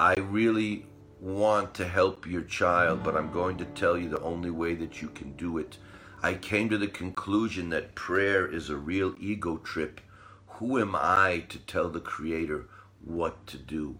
I 0.00 0.14
really 0.14 0.86
want 1.20 1.74
to 1.74 1.86
help 1.86 2.26
your 2.26 2.40
child, 2.40 3.02
but 3.04 3.14
I'm 3.14 3.30
going 3.30 3.58
to 3.58 3.66
tell 3.66 3.98
you 3.98 4.08
the 4.08 4.22
only 4.22 4.48
way 4.48 4.74
that 4.76 5.02
you 5.02 5.08
can 5.08 5.32
do 5.32 5.58
it. 5.58 5.76
I 6.22 6.32
came 6.32 6.70
to 6.70 6.78
the 6.78 6.88
conclusion 6.88 7.68
that 7.68 7.94
prayer 7.94 8.46
is 8.46 8.70
a 8.70 8.78
real 8.78 9.14
ego 9.20 9.58
trip. 9.58 10.00
Who 10.52 10.78
am 10.78 10.96
I 10.96 11.44
to 11.50 11.58
tell 11.58 11.90
the 11.90 12.00
Creator 12.00 12.66
what 13.04 13.46
to 13.48 13.58
do? 13.58 13.98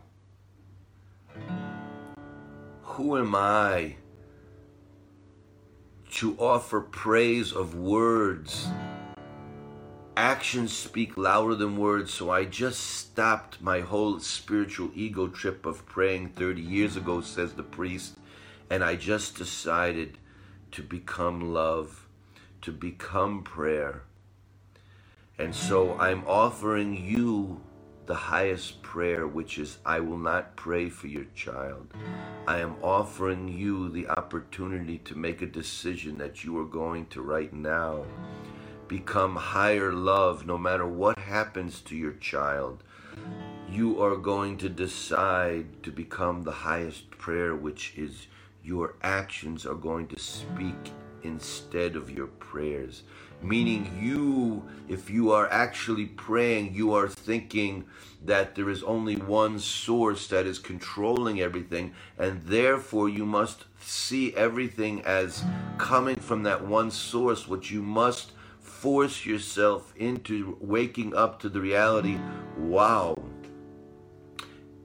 Who 2.83 3.19
am 3.19 3.35
I 3.35 3.97
to 6.13 6.35
offer 6.39 6.81
praise 6.81 7.53
of 7.53 7.75
words 7.75 8.69
actions 10.21 10.71
speak 10.71 11.17
louder 11.17 11.55
than 11.55 11.79
words, 11.79 12.13
so 12.13 12.31
I 12.31 12.45
just 12.45 12.79
stopped 12.79 13.63
my 13.63 13.81
whole 13.81 14.21
spiritual 14.21 14.91
ego 14.95 15.29
trip 15.29 15.65
of 15.65 15.87
praying 15.87 16.29
30 16.29 16.61
years 16.61 16.95
ago, 16.95 17.23
says 17.23 17.55
the 17.55 17.63
priest, 17.63 18.19
and 18.69 18.85
I 18.85 18.97
just 18.97 19.39
decided 19.39 20.19
to 20.73 20.83
become 20.83 21.55
love, 21.55 22.07
to 22.61 22.71
become 22.71 23.43
prayer. 23.43 24.03
And 25.39 25.55
so 25.55 25.99
I'm 25.99 26.23
offering 26.27 26.95
you 27.03 27.63
the 28.05 28.15
highest 28.15 28.83
prayer, 28.83 29.27
which 29.27 29.59
is, 29.59 29.79
I 29.87 30.01
will 30.01 30.19
not 30.19 30.55
pray 30.55 30.91
for 30.91 31.07
your 31.07 31.29
child. 31.35 31.95
I 32.47 32.59
am 32.59 32.77
offering 32.83 33.49
you 33.49 33.89
the 33.89 34.09
opportunity 34.09 34.99
to 34.99 35.17
make 35.17 35.41
a 35.41 35.47
decision 35.47 36.19
that 36.19 36.45
you 36.45 36.59
are 36.59 36.67
going 36.67 37.07
to 37.07 37.23
right 37.23 37.55
now 37.55 38.05
become 38.90 39.37
higher 39.37 39.92
love 39.92 40.44
no 40.44 40.59
matter 40.59 40.85
what 40.85 41.16
happens 41.16 41.81
to 41.81 41.94
your 41.94 42.14
child. 42.14 42.83
You 43.70 44.03
are 44.03 44.16
going 44.16 44.59
to 44.59 44.68
decide 44.68 45.85
to 45.85 45.92
become 45.92 46.42
the 46.42 46.50
highest 46.50 47.09
prayer, 47.12 47.55
which 47.55 47.92
is 47.96 48.26
your 48.64 48.96
actions 49.00 49.64
are 49.64 49.76
going 49.76 50.09
to 50.09 50.18
speak 50.18 50.90
instead 51.22 51.94
of 51.94 52.11
your 52.11 52.26
prayers. 52.26 53.05
Meaning, 53.40 53.96
you, 54.03 54.64
if 54.88 55.09
you 55.09 55.31
are 55.31 55.48
actually 55.53 56.07
praying, 56.07 56.74
you 56.74 56.92
are 56.92 57.07
thinking 57.09 57.85
that 58.24 58.57
there 58.57 58.68
is 58.68 58.83
only 58.83 59.14
one 59.14 59.61
source 59.61 60.26
that 60.26 60.46
is 60.46 60.59
controlling 60.59 61.40
everything, 61.40 61.94
and 62.18 62.42
therefore 62.42 63.09
you 63.09 63.24
must 63.24 63.66
see 63.81 64.35
everything 64.35 65.00
as 65.03 65.44
coming 65.79 66.16
from 66.16 66.42
that 66.42 66.66
one 66.66 66.90
source, 66.90 67.46
which 67.46 67.70
you 67.70 67.83
must 67.83 68.33
force 68.81 69.27
yourself 69.27 69.93
into 69.97 70.57
waking 70.59 71.14
up 71.14 71.38
to 71.38 71.51
the 71.51 71.61
reality 71.61 72.19
wow, 72.57 73.14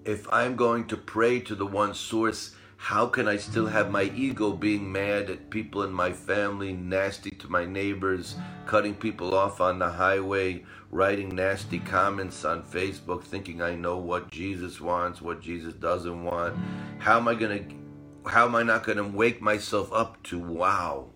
if 0.04 0.28
I'm 0.34 0.58
going 0.58 0.88
to 0.88 0.98
pray 0.98 1.40
to 1.40 1.56
the 1.56 1.66
one 1.66 1.94
source, 1.94 2.56
how 2.76 3.08
can 3.08 3.26
I 3.30 3.38
still 3.38 3.68
have 3.68 3.90
my 3.90 4.04
ego 4.04 4.52
being 4.52 4.92
mad 4.92 5.30
at 5.30 5.50
people 5.50 5.84
in 5.84 5.94
my 5.94 6.12
family, 6.12 6.74
nasty 6.74 7.32
to 7.32 7.50
my 7.50 7.64
neighbors, 7.64 8.36
cutting 8.66 8.96
people 8.96 9.34
off 9.34 9.62
on 9.62 9.80
the 9.80 9.90
highway, 9.90 10.66
writing 10.92 11.34
nasty 11.34 11.80
comments 11.80 12.44
on 12.44 12.64
Facebook, 12.64 13.24
thinking 13.24 13.62
I 13.62 13.76
know 13.76 13.98
what 13.98 14.30
Jesus 14.30 14.82
wants, 14.82 15.22
what 15.22 15.40
Jesus 15.40 15.74
doesn't 15.74 16.22
want? 16.22 16.54
How 17.00 17.18
am 17.18 17.30
I 17.30 17.36
going 17.36 17.70
to, 17.70 18.30
how 18.30 18.46
am 18.46 18.56
I 18.56 18.64
not 18.64 18.84
going 18.84 18.98
to 18.98 19.06
wake 19.06 19.42
myself 19.42 19.94
up 19.94 20.22
to 20.24 20.38
wow? 20.38 21.12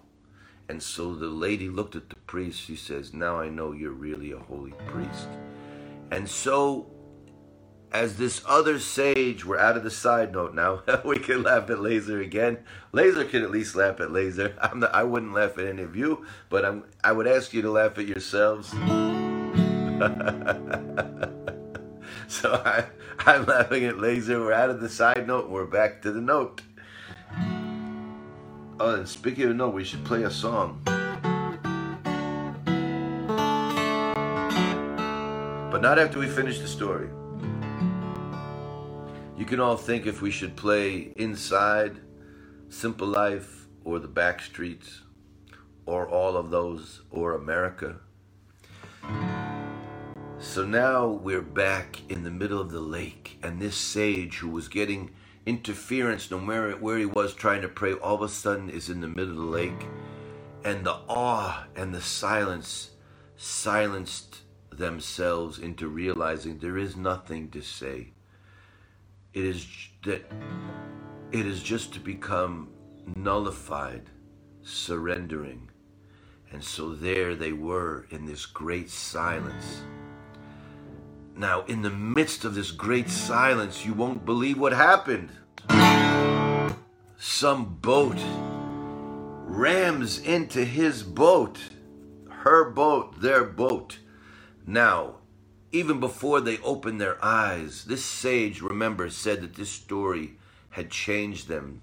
And 0.70 0.82
so 0.82 1.15
the 1.15 1.28
lady 1.28 1.68
looked 1.68 1.96
at 1.96 2.10
the 2.10 2.15
priest. 2.30 2.62
She 2.62 2.76
says, 2.76 3.12
Now 3.12 3.39
I 3.39 3.50
know 3.50 3.72
you're 3.72 3.92
really 3.92 4.34
a 4.34 4.38
holy 4.38 4.74
priest. 4.86 5.28
And 6.12 6.30
so 6.30 6.92
as 7.92 8.18
this 8.18 8.44
other 8.48 8.78
sage, 8.78 9.44
we're 9.44 9.58
out 9.58 9.76
of 9.76 9.84
the 9.84 9.89
side 9.89 10.32
note 10.32 10.54
now. 10.54 10.84
we 11.04 11.18
can 11.18 11.42
laugh 11.42 11.72
at 11.72 11.78
Lazer 11.78 12.24
again. 12.24 12.60
Lazer 12.94 13.28
can 13.28 13.42
at 13.42 13.50
least 13.50 13.76
laugh 13.76 14.00
at 14.00 14.10
Lazer. 14.10 14.54
I'm 14.62 14.82
not, 14.82 14.94
I 14.94 15.02
wouldn't 15.02 15.34
laugh 15.34 15.58
at 15.58 15.65
any 15.65 15.82
of 15.82 15.96
you, 15.96 16.24
but 16.50 16.63
I'm, 16.63 16.84
I 17.04 17.13
would 17.13 17.26
ask 17.26 17.52
you 17.52 17.63
to 17.63 17.72
laugh 17.72 17.98
at 17.98 18.06
yourselves. 18.06 18.70
so 22.28 22.62
I, 22.63 22.86
I'm 23.26 23.48
laughing 23.48 23.86
at 23.86 23.96
Lazer. 23.96 24.39
We're 24.39 24.54
out 24.54 24.70
of 24.70 24.82
the 24.82 24.89
side 24.89 25.26
note. 25.26 25.50
We're 25.50 25.65
back 25.65 26.04
to 26.04 26.12
the 26.12 26.22
note. 26.22 26.62
Oh, 28.80 28.98
and 28.98 29.10
speaking 29.10 29.46
of 29.46 29.56
note, 29.56 29.74
we 29.74 29.84
should 29.84 30.06
play 30.06 30.24
a 30.24 30.32
song. 30.32 30.84
But 35.80 35.96
not 35.96 36.00
after 36.00 36.20
we 36.20 36.28
finish 36.28 36.60
the 36.60 36.68
story. 36.68 37.08
You 39.38 39.46
can 39.46 39.62
all 39.62 39.78
think 39.78 40.08
if 40.08 40.22
we 40.22 40.30
should 40.30 40.58
play 40.58 41.13
Inside, 41.15 42.02
Simple 42.68 43.08
Life, 43.08 43.65
or 43.86 44.00
The 44.00 44.10
Back 44.10 44.42
Streets, 44.42 45.04
or 45.86 46.06
all 46.06 46.36
of 46.36 46.50
those, 46.50 47.04
or 47.10 47.34
America. 47.34 47.96
So 50.39 50.65
now 50.65 51.08
we're 51.08 51.42
back 51.42 52.02
in 52.10 52.26
the 52.26 52.30
middle 52.30 52.60
of 52.60 52.72
the 52.72 52.82
lake, 52.82 53.39
and 53.42 53.62
this 53.62 53.78
sage 53.78 54.39
who 54.39 54.50
was 54.50 54.68
getting 54.68 55.12
interference 55.46 56.30
no 56.30 56.42
matter 56.42 56.74
where 56.74 56.98
he 56.98 57.06
was 57.06 57.34
trying 57.34 57.62
to 57.62 57.70
pray, 57.70 57.94
all 57.94 58.15
of 58.15 58.22
a 58.22 58.28
sudden 58.28 58.70
is 58.70 58.89
in 58.89 59.00
the 59.00 59.08
middle 59.08 59.30
of 59.30 59.38
the 59.38 59.44
lake, 59.44 59.88
and 60.65 60.86
the 60.86 60.98
awe 61.08 61.68
and 61.74 61.96
the 61.96 62.02
silence 62.02 62.89
silenced 63.38 64.42
themselves 64.80 65.60
into 65.60 65.88
realizing 65.88 66.58
there 66.58 66.78
is 66.78 66.96
nothing 66.96 67.50
to 67.52 67.62
say. 67.62 68.13
It 69.34 69.46
is 69.46 69.68
that 70.04 70.32
it 71.32 71.46
is 71.46 71.62
just 71.62 71.94
to 71.94 72.00
become 72.00 72.70
nullified, 73.15 74.10
surrendering. 74.63 75.70
And 76.52 76.63
so 76.63 76.96
there 76.96 77.36
they 77.36 77.52
were 77.52 78.08
in 78.10 78.26
this 78.26 78.48
great 78.48 78.89
silence. 78.89 79.84
Now, 81.36 81.63
in 81.65 81.84
the 81.84 81.92
midst 81.92 82.44
of 82.44 82.56
this 82.56 82.72
great 82.72 83.10
silence, 83.10 83.86
you 83.86 83.94
won't 83.94 84.26
believe 84.26 84.58
what 84.58 84.74
happened. 84.74 85.30
Some 87.18 87.78
boat 87.82 88.18
rams 89.46 90.20
into 90.20 90.63
his 90.63 91.04
boat, 91.04 91.60
her 92.30 92.70
boat, 92.72 93.22
their 93.22 93.44
boat. 93.44 94.00
Now, 94.70 95.16
even 95.72 96.00
before 96.00 96.42
they 96.42 96.60
opened 96.60 97.02
their 97.02 97.18
eyes, 97.26 97.86
this 97.86 98.06
sage, 98.06 98.62
remember, 98.62 99.10
said 99.10 99.42
that 99.42 99.56
this 99.56 99.72
story 99.72 100.36
had 100.70 100.92
changed 100.92 101.48
them. 101.48 101.82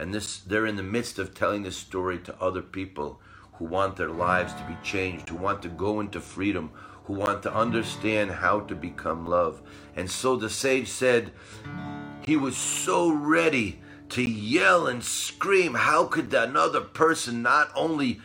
And 0.00 0.12
this 0.12 0.40
they're 0.40 0.66
in 0.66 0.74
the 0.74 0.82
midst 0.82 1.20
of 1.20 1.34
telling 1.34 1.62
this 1.62 1.76
story 1.76 2.18
to 2.18 2.42
other 2.42 2.62
people 2.62 3.20
who 3.52 3.64
want 3.66 3.94
their 3.94 4.10
lives 4.10 4.52
to 4.54 4.64
be 4.64 4.76
changed, 4.82 5.28
who 5.28 5.36
want 5.36 5.62
to 5.62 5.68
go 5.68 6.00
into 6.00 6.20
freedom, 6.20 6.72
who 7.04 7.12
want 7.12 7.44
to 7.44 7.54
understand 7.54 8.32
how 8.32 8.58
to 8.58 8.74
become 8.74 9.24
love. 9.24 9.62
And 9.94 10.10
so 10.10 10.34
the 10.34 10.50
sage 10.50 10.88
said 10.88 11.30
he 12.22 12.36
was 12.36 12.56
so 12.56 13.08
ready 13.08 13.80
to 14.08 14.22
yell 14.22 14.88
and 14.88 15.04
scream, 15.04 15.74
How 15.74 16.06
could 16.06 16.34
another 16.34 16.80
person 16.80 17.42
not 17.42 17.70
only 17.76 18.20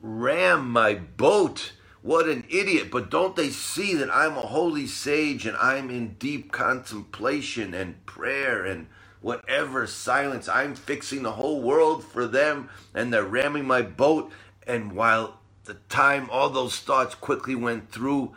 ram 0.00 0.70
my 0.70 0.94
boat? 0.94 1.72
What 2.02 2.28
an 2.28 2.44
idiot. 2.50 2.90
But 2.90 3.10
don't 3.10 3.36
they 3.36 3.50
see 3.50 3.94
that 3.96 4.14
I'm 4.14 4.36
a 4.36 4.42
holy 4.42 4.86
sage 4.86 5.46
and 5.46 5.56
I'm 5.56 5.90
in 5.90 6.14
deep 6.14 6.52
contemplation 6.52 7.74
and 7.74 8.04
prayer 8.06 8.64
and 8.64 8.88
whatever 9.20 9.86
silence? 9.86 10.48
I'm 10.48 10.74
fixing 10.74 11.22
the 11.22 11.32
whole 11.32 11.62
world 11.62 12.04
for 12.04 12.26
them 12.26 12.68
and 12.94 13.12
they're 13.12 13.24
ramming 13.24 13.66
my 13.66 13.82
boat. 13.82 14.32
And 14.66 14.92
while 14.92 15.38
the 15.64 15.74
time 15.88 16.28
all 16.30 16.50
those 16.50 16.80
thoughts 16.80 17.14
quickly 17.14 17.54
went 17.54 17.92
through, 17.92 18.34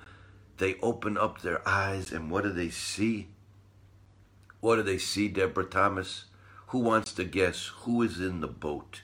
they 0.58 0.76
open 0.82 1.18
up 1.18 1.42
their 1.42 1.68
eyes 1.68 2.12
and 2.12 2.32
what 2.32 2.44
do 2.44 2.52
they 2.52 2.70
see? 2.70 3.30
What 4.62 4.78
do 4.78 4.84
they 4.84 4.98
see, 5.00 5.28
Deborah 5.28 5.66
Thomas? 5.66 6.26
Who 6.68 6.80
wants 6.80 7.14
to 7.14 7.24
guess 7.26 7.68
who 7.82 8.02
is 8.04 8.20
in 8.20 8.42
the 8.42 8.48
boat? 8.48 9.02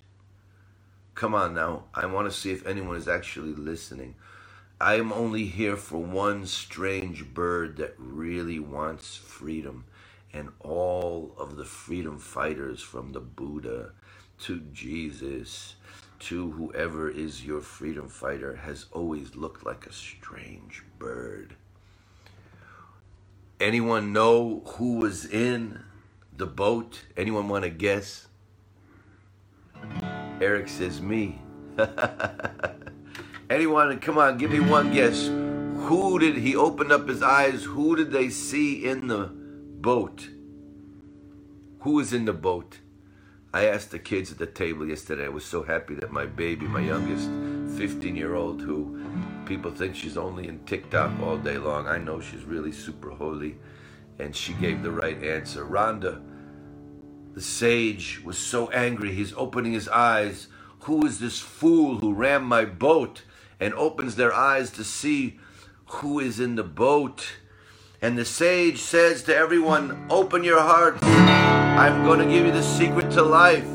Come 1.15 1.35
on 1.35 1.53
now. 1.53 1.85
I 1.93 2.05
want 2.07 2.31
to 2.31 2.37
see 2.37 2.51
if 2.51 2.65
anyone 2.65 2.97
is 2.97 3.07
actually 3.07 3.53
listening. 3.53 4.15
I 4.81 4.95
am 4.95 5.13
only 5.13 5.45
here 5.45 5.77
for 5.77 5.99
one 5.99 6.47
strange 6.47 7.33
bird 7.33 7.77
that 7.77 7.93
really 7.97 8.59
wants 8.59 9.15
freedom. 9.15 9.85
And 10.33 10.49
all 10.59 11.35
of 11.37 11.55
the 11.57 11.65
freedom 11.65 12.17
fighters 12.17 12.81
from 12.81 13.11
the 13.11 13.19
Buddha 13.19 13.91
to 14.39 14.61
Jesus 14.73 15.75
to 16.19 16.51
whoever 16.51 17.09
is 17.09 17.45
your 17.45 17.61
freedom 17.61 18.09
fighter 18.09 18.55
has 18.55 18.87
always 18.91 19.35
looked 19.35 19.65
like 19.65 19.85
a 19.85 19.93
strange 19.93 20.83
bird. 20.99 21.55
Anyone 23.59 24.13
know 24.13 24.63
who 24.65 24.97
was 24.97 25.25
in 25.25 25.83
the 26.35 26.47
boat? 26.47 27.03
Anyone 27.15 27.49
want 27.49 27.65
to 27.65 27.69
guess? 27.69 28.27
Eric 30.41 30.69
says 30.69 31.01
me. 31.01 31.39
Anyone, 33.51 33.99
come 33.99 34.17
on, 34.17 34.37
give 34.37 34.51
me 34.51 34.61
one 34.61 34.93
guess. 34.93 35.27
Who 35.27 36.19
did 36.19 36.37
he 36.37 36.55
opened 36.55 36.93
up 36.93 37.09
his 37.09 37.21
eyes? 37.21 37.65
Who 37.65 37.97
did 37.97 38.09
they 38.09 38.29
see 38.29 38.85
in 38.85 39.07
the 39.07 39.25
boat? 39.25 40.29
Who 41.81 41.95
was 41.95 42.13
in 42.13 42.23
the 42.23 42.31
boat? 42.31 42.79
I 43.53 43.65
asked 43.65 43.91
the 43.91 43.99
kids 43.99 44.31
at 44.31 44.37
the 44.37 44.45
table 44.45 44.87
yesterday. 44.87 45.25
I 45.25 45.29
was 45.29 45.43
so 45.43 45.63
happy 45.63 45.95
that 45.95 46.13
my 46.13 46.25
baby, 46.25 46.65
my 46.65 46.79
youngest 46.79 47.29
15 47.77 48.15
year 48.15 48.35
old, 48.35 48.61
who 48.61 49.03
people 49.45 49.71
think 49.71 49.97
she's 49.97 50.15
only 50.15 50.47
in 50.47 50.63
TikTok 50.63 51.11
all 51.19 51.35
day 51.35 51.57
long, 51.57 51.87
I 51.87 51.97
know 51.97 52.21
she's 52.21 52.45
really 52.45 52.71
super 52.71 53.09
holy, 53.09 53.57
and 54.17 54.33
she 54.33 54.53
gave 54.53 54.81
the 54.81 54.91
right 54.91 55.21
answer. 55.21 55.65
Rhonda, 55.65 56.21
the 57.33 57.41
sage, 57.41 58.21
was 58.23 58.37
so 58.37 58.69
angry. 58.69 59.13
He's 59.13 59.33
opening 59.33 59.73
his 59.73 59.89
eyes. 59.89 60.47
Who 60.83 61.05
is 61.05 61.19
this 61.19 61.39
fool 61.39 61.97
who 61.97 62.13
ran 62.13 62.43
my 62.43 62.63
boat? 62.63 63.23
And 63.61 63.73
opens 63.75 64.17
their 64.17 64.33
eyes 64.33 64.71
to 64.71 64.83
see 64.83 65.39
who 65.85 66.19
is 66.19 66.41
in 66.41 66.55
the 66.55 66.63
boat. 66.63 67.37
And 68.01 68.17
the 68.17 68.25
sage 68.25 68.79
says 68.79 69.23
to 69.23 69.35
everyone, 69.35 70.07
Open 70.09 70.43
your 70.43 70.59
hearts. 70.59 71.01
I'm 71.03 72.03
going 72.03 72.19
to 72.19 72.25
give 72.25 72.45
you 72.45 72.51
the 72.51 72.63
secret 72.63 73.11
to 73.11 73.21
life. 73.21 73.67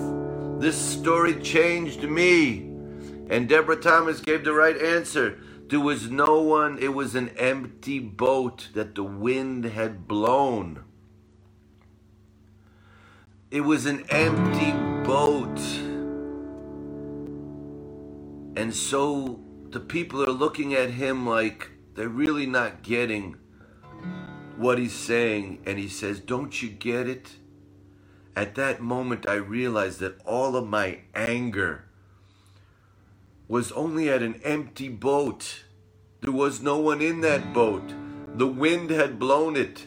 This 0.58 0.76
story 0.76 1.40
changed 1.40 2.02
me. 2.02 2.58
And 3.30 3.48
Deborah 3.48 3.80
Thomas 3.80 4.20
gave 4.20 4.44
the 4.44 4.52
right 4.52 4.76
answer. 4.76 5.38
There 5.68 5.80
was 5.80 6.10
no 6.10 6.40
one, 6.40 6.78
it 6.78 6.94
was 6.94 7.14
an 7.14 7.30
empty 7.30 7.98
boat 7.98 8.68
that 8.74 8.94
the 8.94 9.02
wind 9.02 9.64
had 9.64 10.06
blown. 10.06 10.84
It 13.50 13.62
was 13.62 13.86
an 13.86 14.04
empty 14.08 14.72
boat. 15.04 15.58
And 18.56 18.72
so 18.72 19.40
the 19.76 19.80
people 19.80 20.22
are 20.22 20.32
looking 20.32 20.72
at 20.72 20.88
him 20.88 21.28
like 21.28 21.68
they're 21.94 22.08
really 22.08 22.46
not 22.46 22.82
getting 22.82 23.36
what 24.56 24.78
he's 24.78 24.94
saying. 24.94 25.60
And 25.66 25.78
he 25.78 25.86
says, 25.86 26.18
Don't 26.18 26.62
you 26.62 26.70
get 26.70 27.06
it? 27.06 27.32
At 28.34 28.54
that 28.54 28.80
moment, 28.80 29.28
I 29.28 29.34
realized 29.34 30.00
that 30.00 30.18
all 30.24 30.56
of 30.56 30.66
my 30.66 31.00
anger 31.14 31.84
was 33.48 33.70
only 33.72 34.08
at 34.08 34.22
an 34.22 34.40
empty 34.44 34.88
boat. 34.88 35.64
There 36.22 36.32
was 36.32 36.62
no 36.62 36.78
one 36.78 37.02
in 37.02 37.20
that 37.20 37.52
boat. 37.52 37.92
The 38.34 38.46
wind 38.46 38.88
had 38.88 39.18
blown 39.18 39.56
it. 39.56 39.84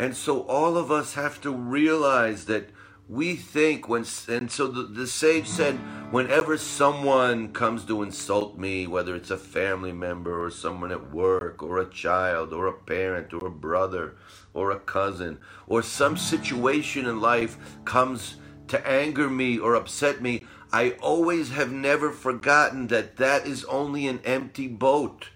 And 0.00 0.16
so 0.16 0.42
all 0.48 0.76
of 0.76 0.90
us 0.90 1.14
have 1.14 1.40
to 1.42 1.52
realize 1.52 2.46
that 2.46 2.70
we 3.10 3.34
think 3.34 3.88
when, 3.88 4.04
and 4.28 4.48
so 4.48 4.68
the, 4.68 4.84
the 4.84 5.06
sage 5.06 5.48
said, 5.48 5.74
whenever 6.12 6.56
someone 6.56 7.52
comes 7.52 7.84
to 7.84 8.04
insult 8.04 8.56
me, 8.56 8.86
whether 8.86 9.16
it's 9.16 9.32
a 9.32 9.36
family 9.36 9.90
member 9.90 10.44
or 10.44 10.48
someone 10.48 10.92
at 10.92 11.10
work 11.12 11.60
or 11.60 11.78
a 11.78 11.90
child 11.90 12.52
or 12.52 12.68
a 12.68 12.72
parent 12.72 13.32
or 13.34 13.48
a 13.48 13.50
brother 13.50 14.14
or 14.54 14.70
a 14.70 14.78
cousin 14.78 15.40
or 15.66 15.82
some 15.82 16.16
situation 16.16 17.04
in 17.04 17.20
life 17.20 17.58
comes 17.84 18.36
to 18.68 18.88
anger 18.88 19.28
me 19.28 19.58
or 19.58 19.74
upset 19.74 20.22
me, 20.22 20.44
I 20.72 20.92
always 21.02 21.50
have 21.50 21.72
never 21.72 22.12
forgotten 22.12 22.86
that 22.88 23.16
that 23.16 23.44
is 23.44 23.64
only 23.64 24.06
an 24.06 24.20
empty 24.24 24.68
boat. 24.68 25.30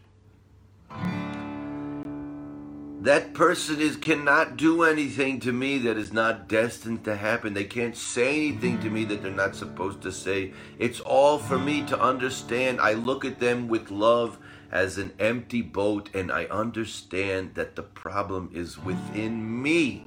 That 3.05 3.35
person 3.35 3.83
is 3.83 3.97
cannot 3.97 4.57
do 4.57 4.83
anything 4.83 5.39
to 5.41 5.53
me 5.53 5.77
that 5.81 5.99
is 5.99 6.11
not 6.11 6.49
destined 6.49 7.05
to 7.05 7.15
happen. 7.15 7.53
They 7.53 7.65
can't 7.65 7.95
say 7.95 8.35
anything 8.49 8.81
to 8.81 8.89
me 8.89 9.05
that 9.05 9.23
they're 9.23 9.31
not 9.31 9.55
supposed 9.55 10.01
to 10.03 10.11
say. 10.11 10.55
It's 10.79 11.01
all 11.01 11.39
for 11.39 11.59
me 11.59 11.85
to 11.85 12.01
understand. 12.01 12.81
I 12.81 12.95
look 12.95 13.27
at 13.27 13.41
them 13.41 13.69
with 13.69 13.91
love 13.91 14.39
as 14.73 14.97
an 14.97 15.13
empty 15.19 15.61
boat 15.61 16.09
and 16.15 16.33
I 16.33 16.47
understand 16.47 17.57
that 17.57 17.77
the 17.77 17.83
problem 17.83 18.51
is 18.55 18.79
within 18.79 19.63
me. 19.63 20.07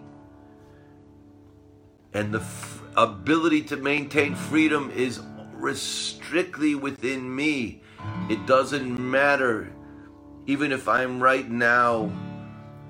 And 2.15 2.33
the 2.33 2.39
f- 2.39 2.81
ability 2.97 3.61
to 3.65 3.77
maintain 3.77 4.33
freedom 4.33 4.91
is 4.95 5.21
strictly 5.79 6.73
within 6.73 7.35
me. 7.35 7.83
It 8.27 8.47
doesn't 8.47 8.99
matter 8.99 9.71
even 10.47 10.71
if 10.71 10.87
I'm 10.87 11.21
right 11.21 11.47
now 11.47 12.11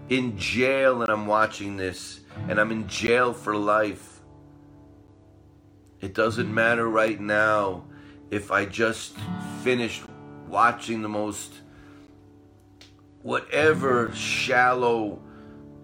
in 0.10 0.38
jail 0.38 1.02
and 1.02 1.12
I'm 1.12 1.28
watching 1.28 1.78
this 1.78 2.22
and 2.48 2.60
I'm 2.60 2.72
in 2.72 2.88
jail 2.88 3.34
for 3.34 3.56
life. 3.56 4.22
It 6.00 6.14
doesn't 6.14 6.54
matter 6.54 6.88
right 6.88 7.20
now 7.20 7.86
if 8.30 8.52
I 8.52 8.66
just 8.66 9.16
finished 9.64 10.04
watching 10.48 11.02
the 11.02 11.10
most 11.10 11.54
whatever 13.22 14.12
shallow 14.14 15.20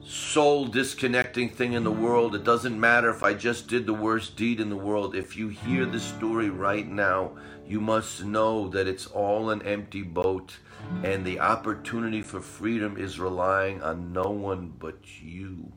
soul 0.01 0.65
disconnecting 0.65 1.49
thing 1.49 1.73
in 1.73 1.83
the 1.83 1.91
world. 1.91 2.35
It 2.35 2.43
doesn't 2.43 2.79
matter 2.79 3.09
if 3.09 3.23
I 3.23 3.33
just 3.33 3.67
did 3.67 3.85
the 3.85 3.93
worst 3.93 4.35
deed 4.35 4.59
in 4.59 4.69
the 4.69 4.77
world. 4.77 5.15
If 5.15 5.35
you 5.35 5.49
hear 5.49 5.85
the 5.85 5.99
story 5.99 6.49
right 6.49 6.87
now, 6.87 7.31
you 7.65 7.81
must 7.81 8.23
know 8.23 8.67
that 8.69 8.87
it's 8.87 9.07
all 9.07 9.49
an 9.49 9.61
empty 9.63 10.01
boat 10.01 10.57
and 11.03 11.25
the 11.25 11.39
opportunity 11.39 12.21
for 12.21 12.41
freedom 12.41 12.97
is 12.97 13.19
relying 13.19 13.81
on 13.81 14.13
no 14.13 14.29
one 14.29 14.73
but 14.79 14.99
you. 15.21 15.71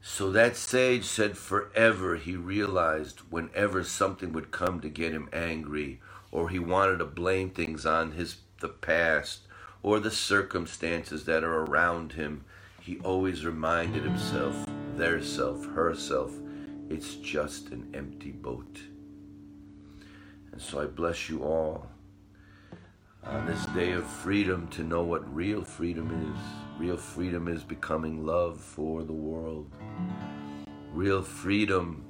So 0.00 0.30
that 0.30 0.56
sage 0.56 1.04
said 1.04 1.36
forever 1.36 2.16
he 2.16 2.36
realized 2.36 3.20
whenever 3.28 3.82
something 3.82 4.32
would 4.32 4.52
come 4.52 4.80
to 4.80 4.88
get 4.88 5.12
him 5.12 5.28
angry 5.32 6.00
or 6.30 6.48
he 6.48 6.60
wanted 6.60 6.98
to 6.98 7.04
blame 7.04 7.50
things 7.50 7.84
on 7.84 8.12
his 8.12 8.36
the 8.60 8.68
past 8.68 9.40
or 9.82 10.00
the 10.00 10.10
circumstances 10.10 11.24
that 11.24 11.44
are 11.44 11.64
around 11.64 12.12
him, 12.12 12.44
he 12.80 12.98
always 13.00 13.44
reminded 13.44 14.04
himself, 14.04 14.66
their 14.96 15.20
self, 15.22 15.66
herself, 15.66 16.32
it's 16.88 17.16
just 17.16 17.70
an 17.70 17.90
empty 17.92 18.30
boat. 18.30 18.80
And 20.52 20.62
so 20.62 20.80
I 20.80 20.86
bless 20.86 21.28
you 21.28 21.42
all 21.42 21.90
on 23.28 23.44
this 23.44 23.66
day 23.66 23.92
of 23.92 24.06
freedom 24.06 24.68
to 24.68 24.84
know 24.84 25.02
what 25.02 25.34
real 25.34 25.62
freedom 25.62 26.32
is. 26.32 26.80
Real 26.80 26.96
freedom 26.96 27.48
is 27.48 27.64
becoming 27.64 28.24
love 28.24 28.60
for 28.60 29.02
the 29.02 29.12
world. 29.12 29.70
Real 30.92 31.22
freedom 31.22 32.04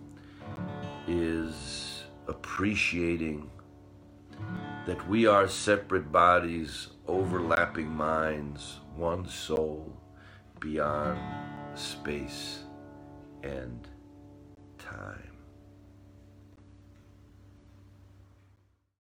is 1.07 2.05
appreciating 2.29 3.51
that 4.87 5.09
we 5.09 5.27
are 5.27 5.49
separate 5.49 6.13
bodies, 6.13 6.89
overlapping 7.07 7.89
minds, 7.89 8.81
one 8.95 9.27
soul 9.27 9.93
beyond 10.61 11.19
space 11.75 12.61
and. 13.43 13.89